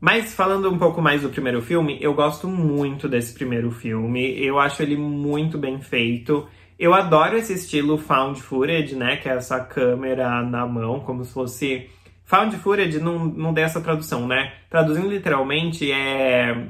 Mas 0.00 0.32
falando 0.32 0.70
um 0.70 0.78
pouco 0.78 1.02
mais 1.02 1.20
do 1.20 1.28
primeiro 1.28 1.60
filme, 1.60 1.98
eu 2.00 2.14
gosto 2.14 2.48
muito 2.48 3.06
desse 3.06 3.34
primeiro 3.34 3.70
filme. 3.70 4.42
Eu 4.42 4.58
acho 4.58 4.82
ele 4.82 4.96
muito 4.96 5.58
bem 5.58 5.78
feito. 5.82 6.48
Eu 6.78 6.94
adoro 6.94 7.36
esse 7.36 7.52
estilo 7.52 7.98
found 7.98 8.40
footage, 8.40 8.96
né? 8.96 9.18
Que 9.18 9.28
é 9.28 9.32
essa 9.32 9.60
câmera 9.60 10.42
na 10.42 10.66
mão, 10.66 11.00
como 11.00 11.22
se 11.22 11.34
fosse. 11.34 11.90
Found 12.24 12.56
footage 12.56 12.98
não, 12.98 13.26
não 13.26 13.52
dessa 13.52 13.82
tradução, 13.82 14.26
né? 14.26 14.54
Traduzindo 14.70 15.10
literalmente 15.10 15.92
é. 15.92 16.68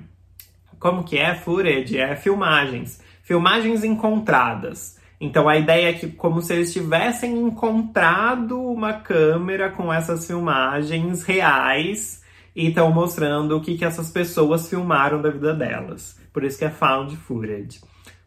Como 0.80 1.04
que 1.04 1.16
é 1.16 1.32
footage? 1.36 1.98
É 1.98 2.16
filmagens. 2.16 3.00
Filmagens 3.22 3.84
encontradas. 3.84 4.98
Então 5.20 5.48
a 5.48 5.56
ideia 5.56 5.90
é 5.90 5.92
que 5.92 6.08
como 6.08 6.40
se 6.40 6.52
eles 6.52 6.72
tivessem 6.72 7.38
encontrado 7.38 8.60
uma 8.60 8.94
câmera 8.94 9.70
com 9.70 9.92
essas 9.92 10.26
filmagens 10.26 11.22
reais 11.22 12.20
e 12.54 12.68
estão 12.68 12.90
mostrando 12.92 13.56
o 13.56 13.60
que, 13.60 13.76
que 13.76 13.84
essas 13.84 14.10
pessoas 14.10 14.68
filmaram 14.68 15.20
da 15.20 15.30
vida 15.30 15.54
delas. 15.54 16.18
Por 16.32 16.44
isso 16.44 16.58
que 16.58 16.64
é 16.64 16.70
found 16.70 17.16
footage. 17.16 17.80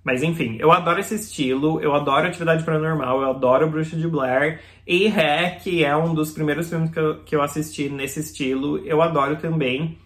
Mas 0.03 0.21
enfim, 0.21 0.57
eu 0.59 0.71
adoro 0.71 0.99
esse 0.99 1.15
estilo, 1.15 1.79
eu 1.79 1.93
adoro 1.93 2.27
Atividade 2.27 2.63
Paranormal, 2.63 3.21
eu 3.21 3.29
adoro 3.29 3.69
Bruxa 3.69 3.95
de 3.95 4.07
Blair. 4.07 4.59
E 4.85 5.07
Hack 5.07 5.65
é 5.81 5.95
um 5.95 6.13
dos 6.13 6.31
primeiros 6.31 6.69
filmes 6.69 6.91
que 6.91 6.99
eu, 6.99 7.23
que 7.23 7.35
eu 7.35 7.41
assisti 7.41 7.87
nesse 7.87 8.19
estilo, 8.19 8.79
eu 8.79 9.01
adoro 9.01 9.37
também. 9.37 9.97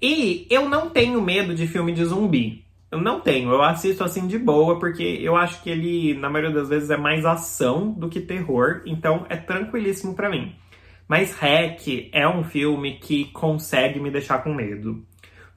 E 0.00 0.46
eu 0.50 0.68
não 0.68 0.90
tenho 0.90 1.20
medo 1.22 1.54
de 1.54 1.66
filme 1.66 1.92
de 1.92 2.04
zumbi. 2.04 2.64
Eu 2.90 3.00
não 3.00 3.20
tenho, 3.20 3.50
eu 3.50 3.62
assisto 3.62 4.02
assim 4.02 4.26
de 4.26 4.38
boa, 4.38 4.78
porque 4.78 5.02
eu 5.02 5.36
acho 5.36 5.62
que 5.62 5.68
ele, 5.68 6.14
na 6.14 6.30
maioria 6.30 6.54
das 6.54 6.70
vezes, 6.70 6.88
é 6.88 6.96
mais 6.96 7.26
ação 7.26 7.90
do 7.90 8.08
que 8.08 8.18
terror, 8.18 8.80
então 8.86 9.26
é 9.28 9.36
tranquilíssimo 9.36 10.14
para 10.14 10.30
mim. 10.30 10.54
Mas 11.08 11.32
Hack 11.32 12.10
é 12.12 12.28
um 12.28 12.44
filme 12.44 12.98
que 12.98 13.24
consegue 13.32 13.98
me 13.98 14.10
deixar 14.10 14.44
com 14.44 14.52
medo. 14.52 15.02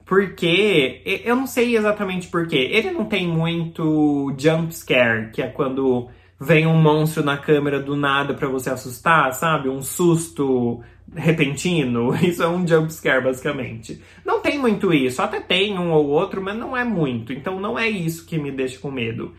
Porque, 0.04 1.02
eu 1.24 1.36
não 1.36 1.46
sei 1.46 1.76
exatamente 1.76 2.28
porquê, 2.28 2.56
ele 2.56 2.90
não 2.90 3.04
tem 3.04 3.26
muito 3.26 4.34
jump 4.36 4.74
scare, 4.74 5.30
que 5.30 5.40
é 5.40 5.46
quando 5.46 6.08
vem 6.40 6.66
um 6.66 6.74
monstro 6.74 7.22
na 7.22 7.36
câmera 7.36 7.78
do 7.78 7.94
nada 7.94 8.34
para 8.34 8.48
você 8.48 8.68
assustar, 8.70 9.32
sabe? 9.32 9.68
Um 9.68 9.80
susto 9.80 10.82
repentino. 11.14 12.14
Isso 12.20 12.42
é 12.42 12.48
um 12.48 12.66
jump 12.66 12.92
scare, 12.92 13.22
basicamente. 13.22 14.02
Não 14.24 14.40
tem 14.40 14.58
muito 14.58 14.92
isso, 14.92 15.22
até 15.22 15.40
tem 15.40 15.78
um 15.78 15.92
ou 15.92 16.08
outro, 16.08 16.42
mas 16.42 16.56
não 16.56 16.76
é 16.76 16.84
muito. 16.84 17.32
Então 17.32 17.60
não 17.60 17.78
é 17.78 17.88
isso 17.88 18.26
que 18.26 18.38
me 18.38 18.50
deixa 18.50 18.78
com 18.78 18.90
medo. 18.90 19.32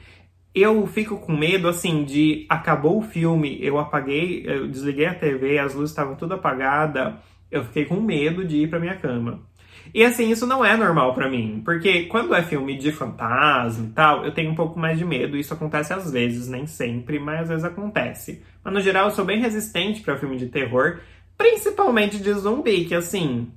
Eu 0.54 0.86
fico 0.86 1.18
com 1.18 1.36
medo, 1.36 1.68
assim, 1.68 2.04
de 2.04 2.46
acabou 2.48 3.00
o 3.00 3.02
filme, 3.02 3.58
eu 3.62 3.80
apaguei, 3.80 4.44
eu 4.46 4.68
desliguei 4.68 5.08
a 5.08 5.16
TV, 5.16 5.58
as 5.58 5.74
luzes 5.74 5.90
estavam 5.90 6.16
tudo 6.16 6.36
apagadas, 6.36 7.16
eu 7.50 7.64
fiquei 7.64 7.86
com 7.86 8.00
medo 8.00 8.46
de 8.46 8.58
ir 8.58 8.70
pra 8.70 8.80
minha 8.80 8.96
cama. 8.96 9.42
E 9.94 10.04
assim, 10.04 10.30
isso 10.30 10.46
não 10.46 10.64
é 10.64 10.78
normal 10.78 11.14
para 11.14 11.30
mim, 11.30 11.62
porque 11.66 12.04
quando 12.04 12.34
é 12.34 12.44
filme 12.44 12.78
de 12.78 12.92
fantasma 12.92 13.88
e 13.88 13.92
tal, 13.92 14.26
eu 14.26 14.32
tenho 14.32 14.52
um 14.52 14.56
pouco 14.56 14.80
mais 14.80 14.98
de 14.98 15.06
medo. 15.06 15.38
Isso 15.38 15.54
acontece 15.54 15.92
às 15.92 16.12
vezes, 16.12 16.48
nem 16.48 16.68
sempre, 16.68 17.20
mas 17.20 17.42
às 17.42 17.50
vezes 17.50 17.64
acontece. 17.64 18.44
Mas 18.64 18.74
no 18.74 18.82
geral, 18.82 19.06
eu 19.06 19.12
sou 19.12 19.26
bem 19.26 19.40
resistente 19.40 20.02
para 20.02 20.18
filme 20.18 20.38
de 20.38 20.48
terror, 20.48 21.00
principalmente 21.38 22.22
de 22.22 22.32
zumbi, 22.34 22.86
que 22.86 22.96
assim, 22.96 23.52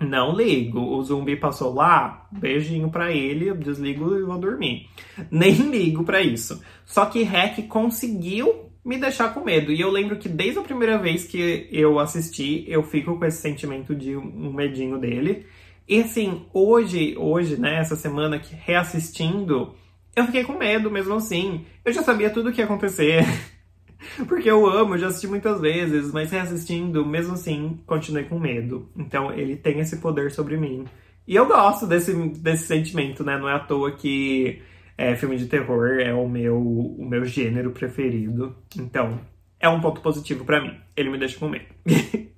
não 0.00 0.36
ligo. 0.36 0.80
O 0.80 1.02
zumbi 1.02 1.36
passou 1.36 1.74
lá, 1.74 2.28
beijinho 2.30 2.90
para 2.90 3.12
ele, 3.12 3.52
desligo 3.54 4.16
e 4.16 4.22
vou 4.22 4.38
dormir. 4.38 4.88
Nem 5.30 5.54
ligo 5.70 6.04
para 6.04 6.20
isso. 6.20 6.62
Só 6.84 7.06
que 7.06 7.22
Hack 7.22 7.66
conseguiu 7.68 8.66
me 8.84 8.98
deixar 8.98 9.34
com 9.34 9.40
medo. 9.40 9.72
E 9.72 9.80
eu 9.80 9.90
lembro 9.90 10.16
que 10.16 10.28
desde 10.28 10.58
a 10.58 10.62
primeira 10.62 10.98
vez 10.98 11.24
que 11.24 11.68
eu 11.72 11.98
assisti, 11.98 12.64
eu 12.68 12.82
fico 12.82 13.18
com 13.18 13.24
esse 13.24 13.40
sentimento 13.42 13.94
de 13.94 14.16
um 14.16 14.52
medinho 14.52 14.98
dele. 14.98 15.46
E 15.88 16.00
assim, 16.00 16.46
hoje, 16.52 17.16
hoje, 17.16 17.60
né, 17.60 17.78
essa 17.80 17.96
semana 17.96 18.38
que 18.38 18.54
reassistindo, 18.54 19.74
eu 20.14 20.24
fiquei 20.26 20.44
com 20.44 20.58
medo 20.58 20.90
mesmo 20.90 21.14
assim. 21.14 21.64
Eu 21.84 21.92
já 21.92 22.02
sabia 22.02 22.30
tudo 22.30 22.50
o 22.50 22.52
que 22.52 22.60
ia 22.60 22.64
acontecer. 22.64 23.24
Porque 24.28 24.50
eu 24.50 24.66
amo, 24.66 24.98
já 24.98 25.08
assisti 25.08 25.26
muitas 25.26 25.60
vezes, 25.60 26.12
mas 26.12 26.30
reassistindo, 26.30 27.04
mesmo 27.04 27.34
assim, 27.34 27.78
continuei 27.86 28.24
com 28.24 28.38
medo. 28.38 28.88
Então 28.96 29.32
ele 29.32 29.56
tem 29.56 29.80
esse 29.80 29.98
poder 29.98 30.30
sobre 30.30 30.56
mim. 30.56 30.84
E 31.26 31.34
eu 31.34 31.46
gosto 31.46 31.86
desse, 31.86 32.12
desse 32.38 32.66
sentimento, 32.66 33.24
né? 33.24 33.36
Não 33.36 33.48
é 33.48 33.54
à 33.54 33.58
toa 33.58 33.92
que 33.92 34.62
é, 34.96 35.14
filme 35.16 35.36
de 35.36 35.46
terror 35.46 35.98
é 36.00 36.14
o 36.14 36.28
meu, 36.28 36.58
o 36.58 37.04
meu 37.04 37.24
gênero 37.24 37.72
preferido. 37.72 38.54
Então, 38.76 39.20
é 39.58 39.68
um 39.68 39.80
ponto 39.80 40.00
positivo 40.00 40.44
para 40.44 40.60
mim. 40.60 40.74
Ele 40.96 41.10
me 41.10 41.18
deixa 41.18 41.38
com 41.38 41.48
medo. 41.48 41.66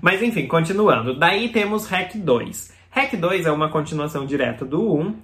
mas 0.00 0.22
enfim, 0.22 0.46
continuando. 0.46 1.18
Daí 1.18 1.48
temos 1.50 1.86
Hack 1.86 2.16
2. 2.16 2.72
Hack 2.90 3.16
2 3.16 3.46
é 3.46 3.50
uma 3.50 3.68
continuação 3.70 4.24
direta 4.24 4.64
do 4.64 4.94
1, 4.94 5.16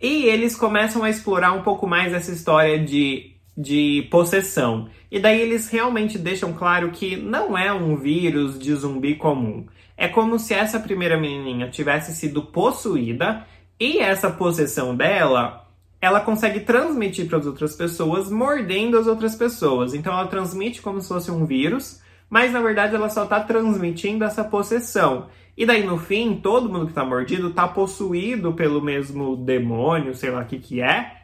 e 0.00 0.24
eles 0.24 0.56
começam 0.56 1.04
a 1.04 1.10
explorar 1.10 1.52
um 1.52 1.62
pouco 1.62 1.86
mais 1.86 2.12
essa 2.12 2.32
história 2.32 2.82
de, 2.82 3.36
de 3.60 4.08
possessão. 4.10 4.88
E 5.10 5.18
daí 5.18 5.40
eles 5.40 5.68
realmente 5.68 6.18
deixam 6.18 6.52
claro 6.52 6.90
que 6.90 7.16
não 7.16 7.56
é 7.56 7.72
um 7.72 7.96
vírus 7.96 8.58
de 8.58 8.74
zumbi 8.74 9.16
comum. 9.16 9.66
É 9.96 10.08
como 10.08 10.38
se 10.38 10.54
essa 10.54 10.80
primeira 10.80 11.18
menininha 11.18 11.68
tivesse 11.68 12.14
sido 12.14 12.42
possuída 12.42 13.46
e 13.78 13.98
essa 13.98 14.30
possessão 14.30 14.96
dela 14.96 15.66
ela 16.00 16.20
consegue 16.20 16.60
transmitir 16.60 17.28
para 17.28 17.36
as 17.36 17.44
outras 17.44 17.76
pessoas 17.76 18.30
mordendo 18.30 18.98
as 18.98 19.06
outras 19.06 19.34
pessoas. 19.34 19.92
Então 19.92 20.12
ela 20.12 20.26
transmite 20.26 20.80
como 20.80 21.00
se 21.02 21.08
fosse 21.08 21.30
um 21.30 21.44
vírus, 21.44 22.00
mas 22.30 22.52
na 22.52 22.60
verdade 22.62 22.94
ela 22.94 23.10
só 23.10 23.24
está 23.24 23.40
transmitindo 23.40 24.24
essa 24.24 24.42
possessão. 24.42 25.26
E 25.54 25.66
daí 25.66 25.84
no 25.84 25.98
fim, 25.98 26.36
todo 26.36 26.70
mundo 26.70 26.86
que 26.86 26.92
está 26.92 27.04
mordido 27.04 27.48
está 27.48 27.68
possuído 27.68 28.54
pelo 28.54 28.80
mesmo 28.80 29.36
demônio, 29.36 30.14
sei 30.14 30.30
lá 30.30 30.40
o 30.40 30.46
que 30.46 30.58
que 30.58 30.80
é. 30.80 31.19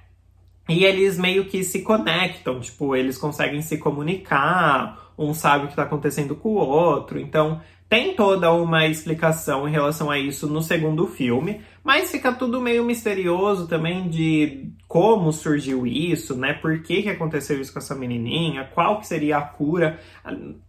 E 0.68 0.84
eles 0.84 1.16
meio 1.16 1.44
que 1.44 1.62
se 1.62 1.82
conectam, 1.82 2.60
tipo, 2.60 2.96
eles 2.96 3.16
conseguem 3.16 3.62
se 3.62 3.78
comunicar, 3.78 5.12
um 5.16 5.32
sabe 5.32 5.64
o 5.64 5.66
que 5.68 5.72
está 5.72 5.84
acontecendo 5.84 6.34
com 6.34 6.50
o 6.50 6.56
outro. 6.56 7.18
Então, 7.20 7.60
tem 7.88 8.16
toda 8.16 8.52
uma 8.52 8.84
explicação 8.86 9.68
em 9.68 9.70
relação 9.70 10.10
a 10.10 10.18
isso 10.18 10.48
no 10.48 10.60
segundo 10.60 11.06
filme, 11.06 11.60
mas 11.84 12.10
fica 12.10 12.32
tudo 12.32 12.60
meio 12.60 12.84
misterioso 12.84 13.68
também 13.68 14.08
de 14.08 14.72
como 14.88 15.32
surgiu 15.32 15.86
isso, 15.86 16.36
né? 16.36 16.52
Por 16.54 16.82
que, 16.82 17.04
que 17.04 17.08
aconteceu 17.08 17.60
isso 17.60 17.72
com 17.72 17.78
essa 17.78 17.94
menininha? 17.94 18.68
Qual 18.74 18.98
que 18.98 19.06
seria 19.06 19.38
a 19.38 19.42
cura? 19.42 20.00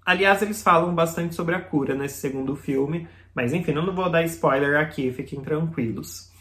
Aliás, 0.06 0.44
eles 0.44 0.62
falam 0.62 0.94
bastante 0.94 1.34
sobre 1.34 1.56
a 1.56 1.60
cura 1.60 1.96
nesse 1.96 2.22
segundo 2.22 2.56
filme, 2.56 3.08
mas 3.34 3.52
enfim, 3.52 3.72
eu 3.72 3.84
não 3.84 3.96
vou 3.96 4.12
dar 4.12 4.24
spoiler 4.24 4.80
aqui, 4.80 5.12
fiquem 5.12 5.42
tranquilos. 5.42 6.32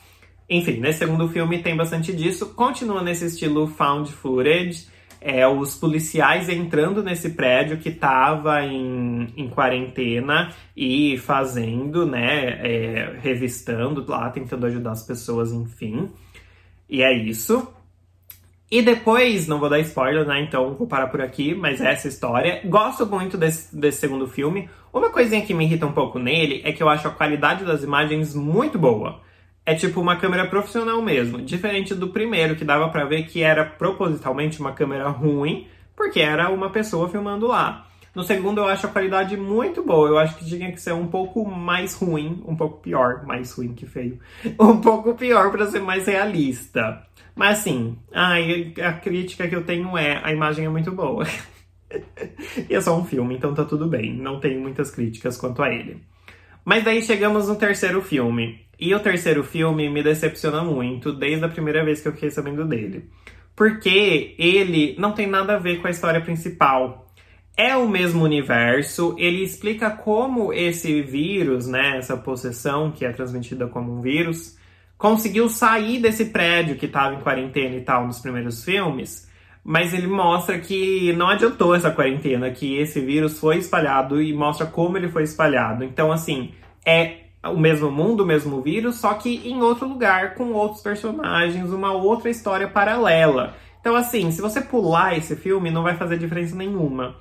Enfim, 0.49 0.79
nesse 0.79 1.01
segundo 1.01 1.29
filme 1.29 1.63
tem 1.63 1.77
bastante 1.77 2.13
disso, 2.13 2.55
continua 2.55 3.03
nesse 3.03 3.27
estilo 3.27 3.67
found 3.67 4.13
footage, 4.13 4.87
é, 5.21 5.47
os 5.47 5.75
policiais 5.75 6.49
entrando 6.49 7.03
nesse 7.03 7.31
prédio 7.31 7.79
que 7.79 7.89
estava 7.89 8.63
em, 8.63 9.33
em 9.37 9.49
quarentena 9.49 10.55
e 10.77 11.19
fazendo, 11.19 12.07
né, 12.07 12.61
é, 12.63 13.19
revistando 13.21 14.05
lá, 14.07 14.31
tentando 14.31 14.67
ajudar 14.67 14.93
as 14.93 15.03
pessoas, 15.05 15.51
enfim. 15.51 16.09
E 16.89 17.03
é 17.03 17.13
isso. 17.13 17.67
E 18.71 18.83
depois, 18.83 19.49
não 19.49 19.59
vou 19.59 19.69
dar 19.69 19.81
spoiler, 19.81 20.25
né? 20.27 20.41
Então 20.43 20.75
vou 20.75 20.87
parar 20.87 21.07
por 21.07 21.21
aqui, 21.21 21.55
mas 21.55 21.81
é 21.81 21.93
essa 21.93 22.09
história. 22.09 22.61
Gosto 22.65 23.07
muito 23.07 23.37
desse, 23.37 23.75
desse 23.77 23.99
segundo 23.99 24.27
filme. 24.27 24.69
Uma 24.93 25.11
coisinha 25.11 25.45
que 25.45 25.55
me 25.55 25.65
irrita 25.65 25.87
um 25.87 25.93
pouco 25.93 26.19
nele 26.19 26.63
é 26.65 26.73
que 26.73 26.83
eu 26.83 26.89
acho 26.89 27.07
a 27.07 27.13
qualidade 27.13 27.65
das 27.65 27.83
imagens 27.83 28.35
muito 28.35 28.79
boa 28.79 29.21
é 29.67 29.75
tipo 29.75 30.01
uma 30.01 30.15
câmera 30.15 30.47
profissional 30.47 31.03
mesmo, 31.03 31.43
diferente 31.43 31.93
do 31.93 32.09
primeiro 32.09 32.55
que 32.55 32.65
dava 32.65 32.89
para 32.89 33.05
ver 33.05 33.25
que 33.25 33.43
era 33.43 33.65
propositalmente 33.65 34.61
uma 34.61 34.73
câmera 34.73 35.09
ruim, 35.09 35.67
porque 35.97 36.21
era 36.21 36.49
uma 36.51 36.71
pessoa 36.71 37.09
filmando 37.09 37.49
lá. 37.49 37.85
No 38.15 38.23
segundo 38.23 38.61
eu 38.61 38.67
acho 38.67 38.87
a 38.87 38.91
qualidade 38.91 39.37
muito 39.37 39.83
boa, 39.83 40.09
eu 40.09 40.19
acho 40.19 40.37
que 40.37 40.47
tinha 40.47 40.71
que 40.71 40.81
ser 40.81 40.95
um 40.95 41.09
pouco 41.09 41.45
mais 41.45 41.95
ruim, 41.95 42.43
um 42.47 42.55
pouco 42.55 42.81
pior, 42.81 43.27
mais 43.27 43.53
ruim 43.53 43.75
que 43.75 43.85
feio, 43.85 44.21
um 44.59 44.81
pouco 44.81 45.15
pior 45.15 45.51
para 45.51 45.67
ser 45.67 45.81
mais 45.81 46.07
realista. 46.07 47.05
Mas 47.35 47.59
assim, 47.59 47.99
ai, 48.15 48.73
a 48.81 48.93
crítica 48.93 49.49
que 49.49 49.55
eu 49.55 49.65
tenho 49.65 49.99
é 49.99 50.21
a 50.23 50.33
imagem 50.33 50.65
é 50.65 50.69
muito 50.69 50.93
boa. 50.93 51.27
e 52.71 52.75
é 52.75 52.81
só 52.81 52.97
um 52.97 53.05
filme, 53.05 53.37
então 53.37 53.53
tá 53.53 53.65
tudo 53.65 53.87
bem, 53.87 54.15
não 54.15 54.39
tenho 54.39 54.61
muitas 54.61 54.91
críticas 54.93 55.37
quanto 55.37 55.61
a 55.61 55.69
ele. 55.69 56.01
Mas 56.67 56.83
daí 56.83 57.01
chegamos 57.01 57.47
no 57.47 57.55
terceiro 57.55 58.03
filme. 58.03 58.67
E 58.79 58.93
o 58.93 58.99
terceiro 58.99 59.45
filme 59.45 59.89
me 59.89 60.03
decepciona 60.03 60.65
muito 60.65 61.13
desde 61.13 61.45
a 61.45 61.49
primeira 61.49 61.85
vez 61.85 62.01
que 62.01 62.09
eu 62.09 62.13
fiquei 62.13 62.29
sabendo 62.29 62.65
dele. 62.65 63.09
Porque 63.55 64.35
ele 64.37 64.97
não 64.99 65.13
tem 65.13 65.29
nada 65.29 65.55
a 65.55 65.59
ver 65.61 65.81
com 65.81 65.87
a 65.87 65.91
história 65.91 66.21
principal. 66.21 67.07
É 67.57 67.77
o 67.77 67.89
mesmo 67.89 68.25
universo, 68.25 69.15
ele 69.17 69.45
explica 69.45 69.91
como 69.91 70.53
esse 70.53 71.01
vírus, 71.03 71.69
né, 71.69 71.99
essa 71.99 72.17
possessão 72.17 72.91
que 72.91 73.05
é 73.05 73.13
transmitida 73.13 73.69
como 73.69 73.97
um 73.97 74.03
vírus, 74.03 74.59
conseguiu 74.99 75.49
sair 75.49 76.01
desse 76.01 76.27
prédio 76.27 76.77
que 76.77 76.87
estava 76.87 77.15
em 77.15 77.21
quarentena 77.21 77.77
e 77.77 77.81
tal 77.81 78.07
nos 78.09 78.19
primeiros 78.19 78.65
filmes, 78.65 79.26
mas 79.69 79.93
ele 79.93 80.07
mostra 80.07 80.61
que 80.61 81.13
não 81.15 81.27
adiantou 81.29 81.75
essa 81.75 81.91
quarentena, 81.91 82.53
que 82.53 82.77
esse 82.77 83.01
vírus 83.01 83.41
foi 83.41 83.57
espalhado 83.57 84.23
e 84.23 84.33
mostra 84.33 84.65
como 84.65 84.97
ele 84.97 85.09
foi 85.09 85.25
espalhado. 85.25 85.83
Então, 85.83 86.13
assim, 86.13 86.53
é 86.87 87.25
o 87.43 87.59
mesmo 87.59 87.91
mundo, 87.91 88.23
o 88.23 88.27
mesmo 88.27 88.63
vírus, 88.63 88.95
só 88.95 89.15
que 89.15 89.43
em 89.45 89.61
outro 89.61 89.89
lugar, 89.89 90.35
com 90.35 90.53
outros 90.53 90.83
personagens, 90.83 91.73
uma 91.73 91.91
outra 91.91 92.31
história 92.31 92.69
paralela. 92.69 93.57
Então, 93.81 93.97
assim, 93.97 94.31
se 94.31 94.41
você 94.41 94.61
pular 94.61 95.19
esse 95.19 95.35
filme, 95.35 95.69
não 95.69 95.83
vai 95.83 95.97
fazer 95.97 96.17
diferença 96.17 96.55
nenhuma. 96.55 97.17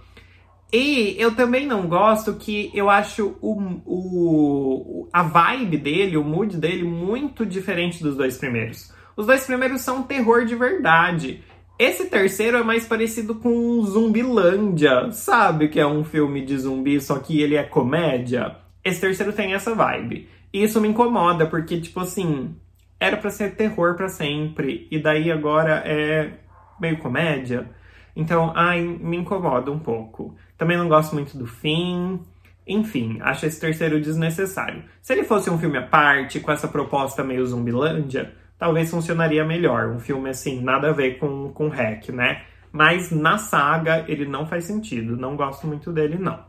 E 0.71 1.15
eu 1.17 1.35
também 1.35 1.65
não 1.65 1.87
gosto 1.87 2.35
que 2.35 2.69
eu 2.75 2.91
acho 2.91 3.35
o, 3.41 3.59
o, 3.87 5.09
a 5.11 5.23
vibe 5.23 5.77
dele, 5.77 6.15
o 6.15 6.23
mood 6.23 6.57
dele, 6.57 6.83
muito 6.83 7.43
diferente 7.43 8.03
dos 8.03 8.15
dois 8.15 8.37
primeiros. 8.37 8.93
Os 9.17 9.25
dois 9.25 9.47
primeiros 9.47 9.81
são 9.81 10.03
terror 10.03 10.45
de 10.45 10.55
verdade. 10.55 11.43
Esse 11.77 12.05
terceiro 12.05 12.57
é 12.57 12.63
mais 12.63 12.85
parecido 12.85 13.35
com 13.35 13.81
Zumbilândia, 13.81 15.11
sabe? 15.11 15.67
Que 15.67 15.79
é 15.79 15.85
um 15.85 16.05
filme 16.05 16.43
de 16.43 16.57
zumbi, 16.57 17.01
só 17.01 17.19
que 17.19 17.41
ele 17.41 17.55
é 17.55 17.63
comédia. 17.63 18.55
Esse 18.83 19.01
terceiro 19.01 19.33
tem 19.33 19.53
essa 19.53 19.75
vibe. 19.75 20.29
E 20.53 20.63
isso 20.63 20.79
me 20.79 20.87
incomoda, 20.87 21.45
porque, 21.45 21.81
tipo 21.81 21.99
assim, 21.99 22.55
era 22.97 23.17
para 23.17 23.29
ser 23.29 23.55
terror 23.55 23.95
para 23.95 24.07
sempre, 24.07 24.87
e 24.89 24.97
daí 24.97 25.29
agora 25.29 25.83
é 25.85 26.31
meio 26.79 26.97
comédia. 26.97 27.69
Então, 28.15 28.53
ai, 28.55 28.81
me 28.81 29.17
incomoda 29.17 29.69
um 29.69 29.79
pouco. 29.79 30.33
Também 30.57 30.77
não 30.77 30.87
gosto 30.87 31.13
muito 31.13 31.37
do 31.37 31.45
fim. 31.45 32.21
Enfim, 32.65 33.19
acho 33.21 33.45
esse 33.45 33.59
terceiro 33.59 33.99
desnecessário. 33.99 34.83
Se 35.01 35.11
ele 35.11 35.25
fosse 35.25 35.49
um 35.49 35.59
filme 35.59 35.77
à 35.77 35.81
parte, 35.81 36.39
com 36.39 36.51
essa 36.51 36.69
proposta 36.69 37.21
meio 37.21 37.45
zumbilândia, 37.45 38.33
talvez 38.57 38.89
funcionaria 38.89 39.43
melhor. 39.43 39.89
Um 39.89 39.99
filme 39.99 40.29
assim, 40.29 40.61
nada 40.61 40.89
a 40.89 40.93
ver 40.93 41.17
com, 41.19 41.51
com 41.53 41.69
hack, 41.69 42.09
né? 42.09 42.43
Mas 42.71 43.11
na 43.11 43.37
saga 43.37 44.05
ele 44.07 44.25
não 44.25 44.45
faz 44.45 44.65
sentido. 44.65 45.15
Não 45.15 45.35
gosto 45.35 45.65
muito 45.65 45.91
dele, 45.91 46.17
não. 46.17 46.39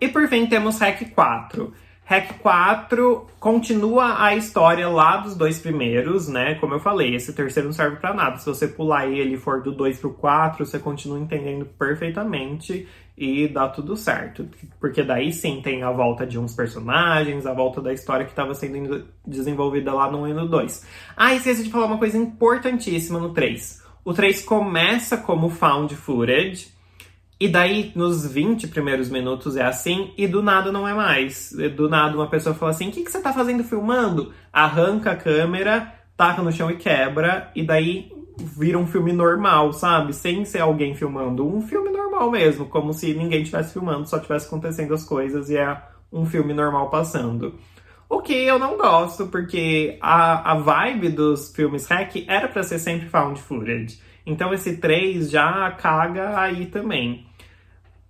E 0.00 0.08
por 0.08 0.26
fim 0.28 0.46
temos 0.46 0.78
Hack 0.80 1.14
4. 1.14 1.72
Hack 2.06 2.38
4 2.42 3.26
continua 3.40 4.22
a 4.22 4.36
história 4.36 4.86
lá 4.88 5.16
dos 5.16 5.34
dois 5.34 5.58
primeiros, 5.58 6.28
né? 6.28 6.56
Como 6.56 6.74
eu 6.74 6.80
falei, 6.80 7.14
esse 7.14 7.32
terceiro 7.32 7.68
não 7.68 7.72
serve 7.72 7.96
para 7.96 8.12
nada. 8.12 8.36
Se 8.36 8.44
você 8.44 8.68
pular 8.68 9.06
ele 9.06 9.34
e 9.34 9.38
for 9.38 9.62
do 9.62 9.72
2 9.72 10.00
pro 10.00 10.12
4, 10.12 10.66
você 10.66 10.78
continua 10.78 11.18
entendendo 11.18 11.64
perfeitamente 11.64 12.86
e 13.16 13.48
dá 13.48 13.68
tudo 13.68 13.96
certo. 13.96 14.48
Porque 14.80 15.02
daí 15.02 15.32
sim 15.32 15.60
tem 15.62 15.82
a 15.82 15.90
volta 15.90 16.26
de 16.26 16.38
uns 16.38 16.54
personagens, 16.54 17.46
a 17.46 17.52
volta 17.52 17.80
da 17.80 17.92
história 17.92 18.24
que 18.24 18.32
estava 18.32 18.54
sendo 18.54 19.06
desenvolvida 19.26 19.92
lá 19.92 20.10
no 20.10 20.22
1 20.22 20.28
e 20.28 20.34
no 20.34 20.48
2. 20.48 20.86
Ah, 21.16 21.34
esqueci 21.34 21.64
de 21.64 21.70
falar 21.70 21.86
uma 21.86 21.98
coisa 21.98 22.18
importantíssima 22.18 23.18
no 23.18 23.32
3. 23.32 23.82
O 24.04 24.12
3 24.12 24.42
começa 24.42 25.16
como 25.16 25.48
found 25.48 25.94
footage, 25.94 26.74
e 27.38 27.48
daí, 27.48 27.92
nos 27.96 28.24
20 28.26 28.68
primeiros 28.68 29.10
minutos 29.10 29.56
é 29.56 29.62
assim, 29.62 30.12
e 30.16 30.26
do 30.26 30.42
nada 30.42 30.70
não 30.70 30.86
é 30.86 30.94
mais. 30.94 31.52
Do 31.76 31.88
nada 31.88 32.16
uma 32.16 32.28
pessoa 32.28 32.54
fala 32.54 32.70
assim: 32.70 32.88
o 32.88 32.92
que, 32.92 33.02
que 33.02 33.10
você 33.10 33.20
tá 33.20 33.32
fazendo 33.32 33.64
filmando? 33.64 34.32
Arranca 34.52 35.10
a 35.10 35.16
câmera, 35.16 35.92
taca 36.16 36.42
no 36.42 36.52
chão 36.52 36.70
e 36.70 36.76
quebra, 36.76 37.50
e 37.54 37.64
daí 37.64 38.10
vira 38.38 38.78
um 38.78 38.86
filme 38.86 39.12
normal, 39.12 39.72
sabe? 39.72 40.12
Sem 40.12 40.44
ser 40.44 40.60
alguém 40.60 40.94
filmando. 40.94 41.46
Um 41.46 41.60
filme 41.60 41.90
normal 41.90 42.30
mesmo, 42.30 42.66
como 42.66 42.92
se 42.92 43.14
ninguém 43.14 43.42
estivesse 43.42 43.72
filmando, 43.72 44.08
só 44.08 44.18
tivesse 44.18 44.46
acontecendo 44.46 44.94
as 44.94 45.04
coisas 45.04 45.50
e 45.50 45.56
é 45.56 45.80
um 46.12 46.26
filme 46.26 46.52
normal 46.52 46.90
passando. 46.90 47.54
O 48.08 48.20
que 48.20 48.32
eu 48.32 48.58
não 48.58 48.76
gosto, 48.76 49.26
porque 49.26 49.98
a, 50.00 50.52
a 50.52 50.54
vibe 50.54 51.08
dos 51.10 51.54
filmes 51.54 51.86
hack 51.86 52.24
era 52.28 52.48
para 52.48 52.62
ser 52.62 52.78
sempre 52.78 53.08
found 53.08 53.40
footage. 53.40 53.98
Então 54.26 54.52
esse 54.52 54.76
3 54.76 55.30
já 55.30 55.70
caga 55.72 56.38
aí 56.38 56.66
também. 56.66 57.26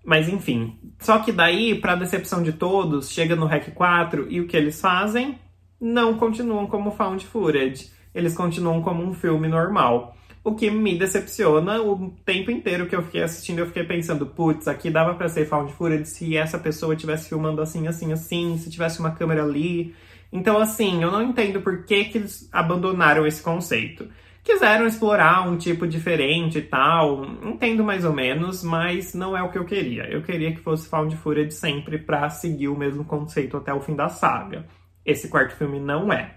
Mas 0.04 0.28
enfim. 0.28 0.78
Só 0.98 1.18
que 1.18 1.32
daí, 1.32 1.74
para 1.74 1.94
decepção 1.94 2.42
de 2.42 2.52
todos, 2.52 3.10
chega 3.10 3.34
no 3.34 3.46
REC 3.46 3.72
4 3.72 4.30
e 4.30 4.40
o 4.40 4.46
que 4.46 4.56
eles 4.56 4.80
fazem? 4.80 5.38
Não 5.80 6.14
continuam 6.18 6.66
como 6.66 6.90
found 6.90 7.24
footage. 7.24 7.90
Eles 8.14 8.34
continuam 8.34 8.80
como 8.80 9.02
um 9.02 9.12
filme 9.12 9.48
normal. 9.48 10.16
O 10.42 10.54
que 10.54 10.70
me 10.70 10.98
decepciona 10.98 11.80
o 11.80 12.10
tempo 12.24 12.50
inteiro 12.50 12.86
que 12.86 12.94
eu 12.94 13.02
fiquei 13.02 13.22
assistindo, 13.22 13.60
eu 13.60 13.66
fiquei 13.66 13.84
pensando, 13.84 14.26
putz, 14.26 14.68
aqui 14.68 14.90
dava 14.90 15.14
para 15.14 15.28
ser 15.28 15.46
found 15.46 15.72
footage 15.72 16.06
se 16.06 16.36
essa 16.36 16.58
pessoa 16.58 16.94
estivesse 16.94 17.28
filmando 17.28 17.62
assim, 17.62 17.86
assim, 17.86 18.12
assim, 18.12 18.58
se 18.58 18.70
tivesse 18.70 19.00
uma 19.00 19.10
câmera 19.12 19.42
ali. 19.42 19.94
Então, 20.30 20.58
assim, 20.58 21.02
eu 21.02 21.10
não 21.10 21.22
entendo 21.22 21.62
por 21.62 21.84
que, 21.84 22.04
que 22.04 22.18
eles 22.18 22.48
abandonaram 22.52 23.26
esse 23.26 23.42
conceito 23.42 24.06
quiseram 24.44 24.86
explorar 24.86 25.48
um 25.48 25.56
tipo 25.56 25.86
diferente 25.86 26.58
e 26.58 26.62
tal. 26.62 27.24
Entendo 27.42 27.82
mais 27.82 28.04
ou 28.04 28.12
menos, 28.12 28.62
mas 28.62 29.14
não 29.14 29.36
é 29.36 29.42
o 29.42 29.50
que 29.50 29.58
eu 29.58 29.64
queria. 29.64 30.04
Eu 30.04 30.22
queria 30.22 30.52
que 30.52 30.60
fosse 30.60 30.88
Found 30.88 31.16
Footage 31.16 31.52
sempre 31.52 31.98
para 31.98 32.28
seguir 32.28 32.68
o 32.68 32.76
mesmo 32.76 33.04
conceito 33.04 33.56
até 33.56 33.72
o 33.72 33.80
fim 33.80 33.96
da 33.96 34.10
saga. 34.10 34.66
Esse 35.04 35.28
quarto 35.28 35.56
filme 35.56 35.80
não 35.80 36.12
é. 36.12 36.34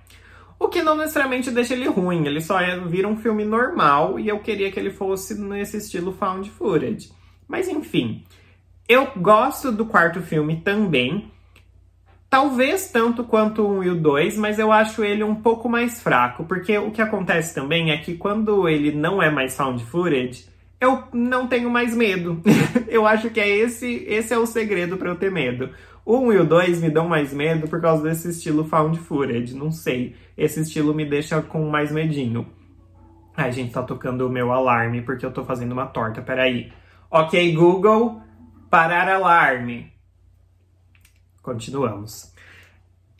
O 0.59 0.67
que 0.67 0.81
não 0.81 0.95
necessariamente 0.97 1.51
deixa 1.51 1.73
ele 1.73 1.87
ruim, 1.87 2.25
ele 2.25 2.41
só 2.41 2.59
é, 2.59 2.79
vira 2.79 3.07
um 3.07 3.17
filme 3.17 3.45
normal 3.45 4.19
e 4.19 4.27
eu 4.27 4.39
queria 4.39 4.71
que 4.71 4.79
ele 4.79 4.91
fosse 4.91 5.39
nesse 5.39 5.77
estilo 5.77 6.11
found 6.11 6.49
footage. 6.49 7.11
Mas 7.47 7.67
enfim, 7.67 8.23
eu 8.89 9.11
gosto 9.17 9.71
do 9.71 9.85
quarto 9.85 10.21
filme 10.21 10.57
também. 10.57 11.31
Talvez 12.29 12.89
tanto 12.89 13.23
quanto 13.23 13.61
o 13.61 13.79
1 13.79 13.83
e 13.83 13.89
o 13.91 13.95
2, 13.95 14.37
mas 14.37 14.59
eu 14.59 14.71
acho 14.71 15.03
ele 15.03 15.23
um 15.23 15.35
pouco 15.35 15.69
mais 15.69 16.01
fraco, 16.01 16.43
porque 16.43 16.77
o 16.77 16.91
que 16.91 17.01
acontece 17.01 17.55
também 17.55 17.91
é 17.91 17.97
que 17.97 18.15
quando 18.15 18.67
ele 18.67 18.91
não 18.91 19.21
é 19.21 19.29
mais 19.29 19.55
found 19.55 19.83
footage, 19.85 20.45
eu 20.79 21.03
não 21.13 21.47
tenho 21.47 21.69
mais 21.69 21.95
medo. 21.95 22.41
eu 22.87 23.05
acho 23.05 23.29
que 23.29 23.39
é 23.39 23.47
esse, 23.47 24.03
esse 24.07 24.33
é 24.33 24.37
o 24.37 24.45
segredo 24.45 24.97
para 24.97 25.09
eu 25.09 25.15
ter 25.15 25.31
medo. 25.31 25.69
O 26.07 26.19
1 26.19 26.31
e 26.31 26.37
o 26.37 26.45
2 26.45 26.81
me 26.81 26.89
dão 26.89 27.05
mais 27.05 27.33
medo 27.33 27.67
por 27.67 27.81
causa 27.81 28.01
desse 28.01 28.29
estilo 28.29 28.63
found 28.63 28.97
footage, 28.97 29.53
não 29.53 29.69
sei. 29.69 30.15
Esse 30.37 30.61
estilo 30.61 30.93
me 30.93 31.03
deixa 31.03 31.41
com 31.41 31.69
mais 31.69 31.91
medinho. 31.91 32.47
Ai, 33.35 33.51
gente, 33.51 33.73
tá 33.73 33.83
tocando 33.83 34.25
o 34.25 34.29
meu 34.29 34.53
alarme 34.53 35.01
porque 35.01 35.25
eu 35.25 35.33
tô 35.33 35.43
fazendo 35.43 35.73
uma 35.73 35.85
torta, 35.85 36.21
peraí. 36.21 36.71
Ok, 37.11 37.53
Google, 37.53 38.21
parar 38.69 39.09
alarme. 39.09 39.91
Continuamos. 41.41 42.33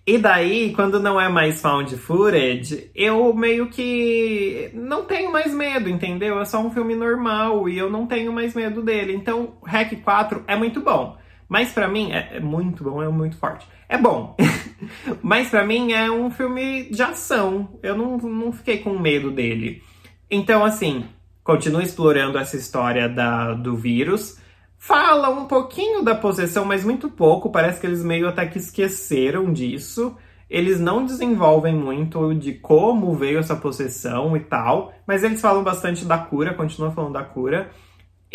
E 0.05 0.17
daí, 0.17 0.73
quando 0.73 0.97
não 0.97 1.19
é 1.19 1.27
mais 1.27 1.61
found 1.61 1.93
footage, 1.97 2.89
eu 2.95 3.33
meio 3.33 3.67
que 3.67 4.71
não 4.73 5.03
tenho 5.03 5.29
mais 5.29 5.53
medo, 5.53 5.89
entendeu? 5.89 6.39
É 6.39 6.45
só 6.45 6.61
um 6.61 6.71
filme 6.71 6.95
normal 6.95 7.67
e 7.67 7.77
eu 7.77 7.89
não 7.89 8.07
tenho 8.07 8.31
mais 8.31 8.55
medo 8.55 8.81
dele. 8.81 9.13
Então, 9.13 9.57
Hack 9.65 10.01
4 10.01 10.45
é 10.47 10.55
muito 10.55 10.79
bom. 10.79 11.17
Mas 11.47 11.71
para 11.71 11.87
mim, 11.87 12.11
é, 12.11 12.37
é, 12.37 12.39
muito 12.39 12.83
bom, 12.83 13.01
é 13.01 13.07
muito 13.09 13.37
forte. 13.37 13.67
É 13.87 13.97
bom. 13.97 14.35
Mas 15.21 15.49
para 15.49 15.65
mim 15.65 15.93
é 15.93 16.11
um 16.11 16.29
filme 16.29 16.89
de 16.89 17.01
ação. 17.01 17.79
Eu 17.81 17.95
não, 17.95 18.17
não 18.17 18.51
fiquei 18.51 18.79
com 18.79 18.97
medo 18.97 19.31
dele. 19.31 19.81
Então, 20.29 20.65
assim, 20.65 21.05
continua 21.43 21.83
explorando 21.83 22.37
essa 22.37 22.57
história 22.57 23.07
da, 23.07 23.53
do 23.53 23.75
vírus 23.75 24.37
Fala 24.77 25.29
um 25.29 25.45
pouquinho 25.47 26.03
da 26.03 26.13
possessão, 26.13 26.63
mas 26.63 26.85
muito 26.85 27.09
pouco. 27.09 27.51
Parece 27.51 27.81
que 27.81 27.87
eles 27.87 28.03
meio 28.03 28.27
até 28.27 28.45
que 28.45 28.59
esqueceram 28.59 29.51
disso. 29.51 30.15
Eles 30.49 30.79
não 30.79 31.03
desenvolvem 31.03 31.75
muito 31.75 32.33
de 32.35 32.53
como 32.53 33.13
veio 33.15 33.39
essa 33.39 33.55
possessão 33.55 34.37
e 34.37 34.39
tal, 34.39 34.93
mas 35.05 35.23
eles 35.23 35.41
falam 35.41 35.63
bastante 35.63 36.05
da 36.05 36.17
cura, 36.17 36.53
continuam 36.53 36.93
falando 36.93 37.13
da 37.13 37.23
cura. 37.23 37.69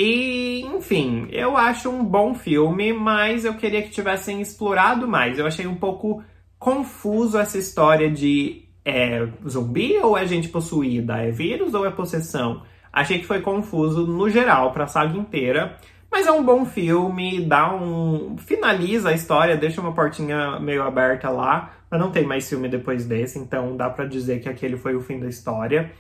E, 0.04 0.62
enfim, 0.62 1.28
eu 1.30 1.56
acho 1.56 1.88
um 1.88 2.04
bom 2.04 2.34
filme, 2.34 2.92
mas 2.92 3.44
eu 3.44 3.54
queria 3.54 3.82
que 3.82 3.90
tivessem 3.90 4.40
explorado 4.40 5.06
mais. 5.06 5.38
Eu 5.38 5.46
achei 5.46 5.64
um 5.64 5.76
pouco 5.76 6.24
confuso 6.58 7.38
essa 7.38 7.56
história 7.56 8.10
de 8.10 8.64
é 8.84 9.28
zumbi 9.48 9.96
ou 9.98 10.18
é 10.18 10.26
gente 10.26 10.48
possuída? 10.48 11.18
É 11.18 11.30
vírus 11.30 11.72
ou 11.72 11.86
é 11.86 11.90
possessão? 11.92 12.64
Achei 12.92 13.20
que 13.20 13.26
foi 13.26 13.42
confuso 13.42 14.04
no 14.04 14.28
geral, 14.28 14.72
pra 14.72 14.88
saga 14.88 15.16
inteira. 15.16 15.76
Mas 16.10 16.26
é 16.26 16.32
um 16.32 16.44
bom 16.44 16.66
filme, 16.66 17.40
dá 17.44 17.72
um. 17.72 18.36
finaliza 18.38 19.10
a 19.10 19.14
história, 19.14 19.56
deixa 19.56 19.80
uma 19.80 19.94
portinha 19.94 20.58
meio 20.58 20.82
aberta 20.82 21.30
lá, 21.30 21.74
mas 21.88 22.00
não 22.00 22.10
tem 22.10 22.26
mais 22.26 22.48
filme 22.48 22.68
depois 22.68 23.06
desse, 23.06 23.38
então 23.38 23.76
dá 23.76 23.88
para 23.88 24.04
dizer 24.04 24.40
que 24.40 24.48
aquele 24.48 24.76
foi 24.76 24.96
o 24.96 25.00
fim 25.00 25.20
da 25.20 25.28
história. 25.28 25.92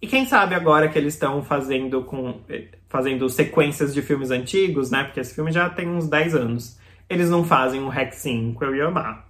E 0.00 0.06
quem 0.06 0.26
sabe 0.26 0.54
agora 0.54 0.88
que 0.88 0.98
eles 0.98 1.14
estão 1.14 1.42
fazendo 1.42 2.02
com 2.04 2.40
fazendo 2.88 3.28
sequências 3.28 3.92
de 3.92 4.02
filmes 4.02 4.30
antigos, 4.30 4.90
né? 4.90 5.04
Porque 5.04 5.20
esse 5.20 5.34
filme 5.34 5.50
já 5.50 5.68
tem 5.68 5.88
uns 5.88 6.08
10 6.08 6.34
anos. 6.34 6.78
eles 7.08 7.30
não 7.30 7.44
fazem 7.44 7.80
um 7.80 7.88
Hack 7.88 8.12
5, 8.12 8.64
eu 8.64 8.74
ia 8.74 8.86
amar. 8.86 9.28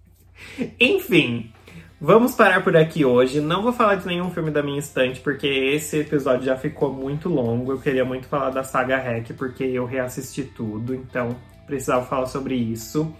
Enfim, 0.80 1.50
vamos 2.00 2.34
parar 2.34 2.64
por 2.64 2.76
aqui 2.76 3.04
hoje. 3.04 3.40
Não 3.40 3.62
vou 3.62 3.72
falar 3.72 3.96
de 3.96 4.06
nenhum 4.06 4.30
filme 4.30 4.50
da 4.50 4.62
minha 4.62 4.78
estante, 4.78 5.20
porque 5.20 5.46
esse 5.46 5.98
episódio 5.98 6.46
já 6.46 6.56
ficou 6.56 6.92
muito 6.92 7.28
longo. 7.28 7.72
Eu 7.72 7.80
queria 7.80 8.04
muito 8.04 8.28
falar 8.28 8.50
da 8.50 8.64
saga 8.64 8.96
Hack, 8.96 9.32
porque 9.36 9.64
eu 9.64 9.84
reassisti 9.84 10.42
tudo, 10.44 10.94
então 10.94 11.36
precisava 11.66 12.04
falar 12.06 12.26
sobre 12.26 12.54
isso. 12.54 13.14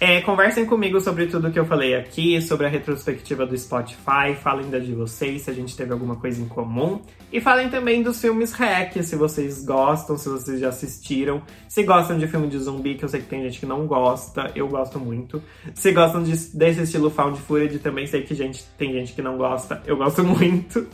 É, 0.00 0.20
conversem 0.20 0.64
comigo 0.64 1.00
sobre 1.00 1.26
tudo 1.26 1.50
que 1.50 1.58
eu 1.58 1.66
falei 1.66 1.96
aqui, 1.96 2.40
sobre 2.40 2.66
a 2.66 2.68
retrospectiva 2.68 3.44
do 3.44 3.58
Spotify, 3.58 4.32
falem 4.40 4.70
da 4.70 4.78
de 4.78 4.92
vocês, 4.92 5.42
se 5.42 5.50
a 5.50 5.52
gente 5.52 5.76
teve 5.76 5.92
alguma 5.92 6.14
coisa 6.14 6.40
em 6.40 6.46
comum. 6.46 7.00
E 7.32 7.40
falem 7.40 7.68
também 7.68 8.00
dos 8.00 8.20
filmes 8.20 8.52
hack, 8.52 9.02
se 9.02 9.16
vocês 9.16 9.64
gostam, 9.64 10.16
se 10.16 10.28
vocês 10.28 10.60
já 10.60 10.68
assistiram. 10.68 11.42
Se 11.68 11.82
gostam 11.82 12.16
de 12.16 12.28
filme 12.28 12.46
de 12.46 12.58
zumbi, 12.60 12.94
que 12.94 13.04
eu 13.04 13.08
sei 13.08 13.20
que 13.20 13.26
tem 13.26 13.42
gente 13.42 13.58
que 13.58 13.66
não 13.66 13.88
gosta, 13.88 14.52
eu 14.54 14.68
gosto 14.68 15.00
muito. 15.00 15.42
Se 15.74 15.90
gostam 15.90 16.22
de, 16.22 16.30
desse 16.56 16.82
estilo 16.82 17.10
found 17.10 17.36
footage, 17.40 17.80
também 17.80 18.06
sei 18.06 18.22
que 18.22 18.36
gente, 18.36 18.62
tem 18.78 18.92
gente 18.92 19.14
que 19.14 19.20
não 19.20 19.36
gosta, 19.36 19.82
eu 19.84 19.96
gosto 19.96 20.22
muito. 20.24 20.86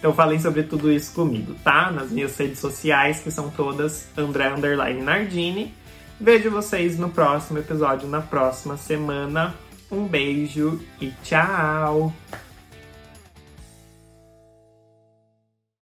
Então 0.00 0.12
falem 0.12 0.40
sobre 0.40 0.64
tudo 0.64 0.90
isso 0.90 1.14
comigo, 1.14 1.54
tá? 1.62 1.92
Nas 1.92 2.10
minhas 2.10 2.36
redes 2.36 2.58
sociais, 2.58 3.20
que 3.20 3.30
são 3.30 3.48
todas 3.50 4.08
André 4.16 4.50
Nardini. 4.94 5.72
Vejo 6.20 6.50
vocês 6.50 6.98
no 6.98 7.08
próximo 7.08 7.58
episódio, 7.58 8.06
na 8.06 8.20
próxima 8.20 8.76
semana. 8.76 9.54
Um 9.90 10.06
beijo 10.06 10.78
e 11.00 11.10
tchau! 11.22 12.12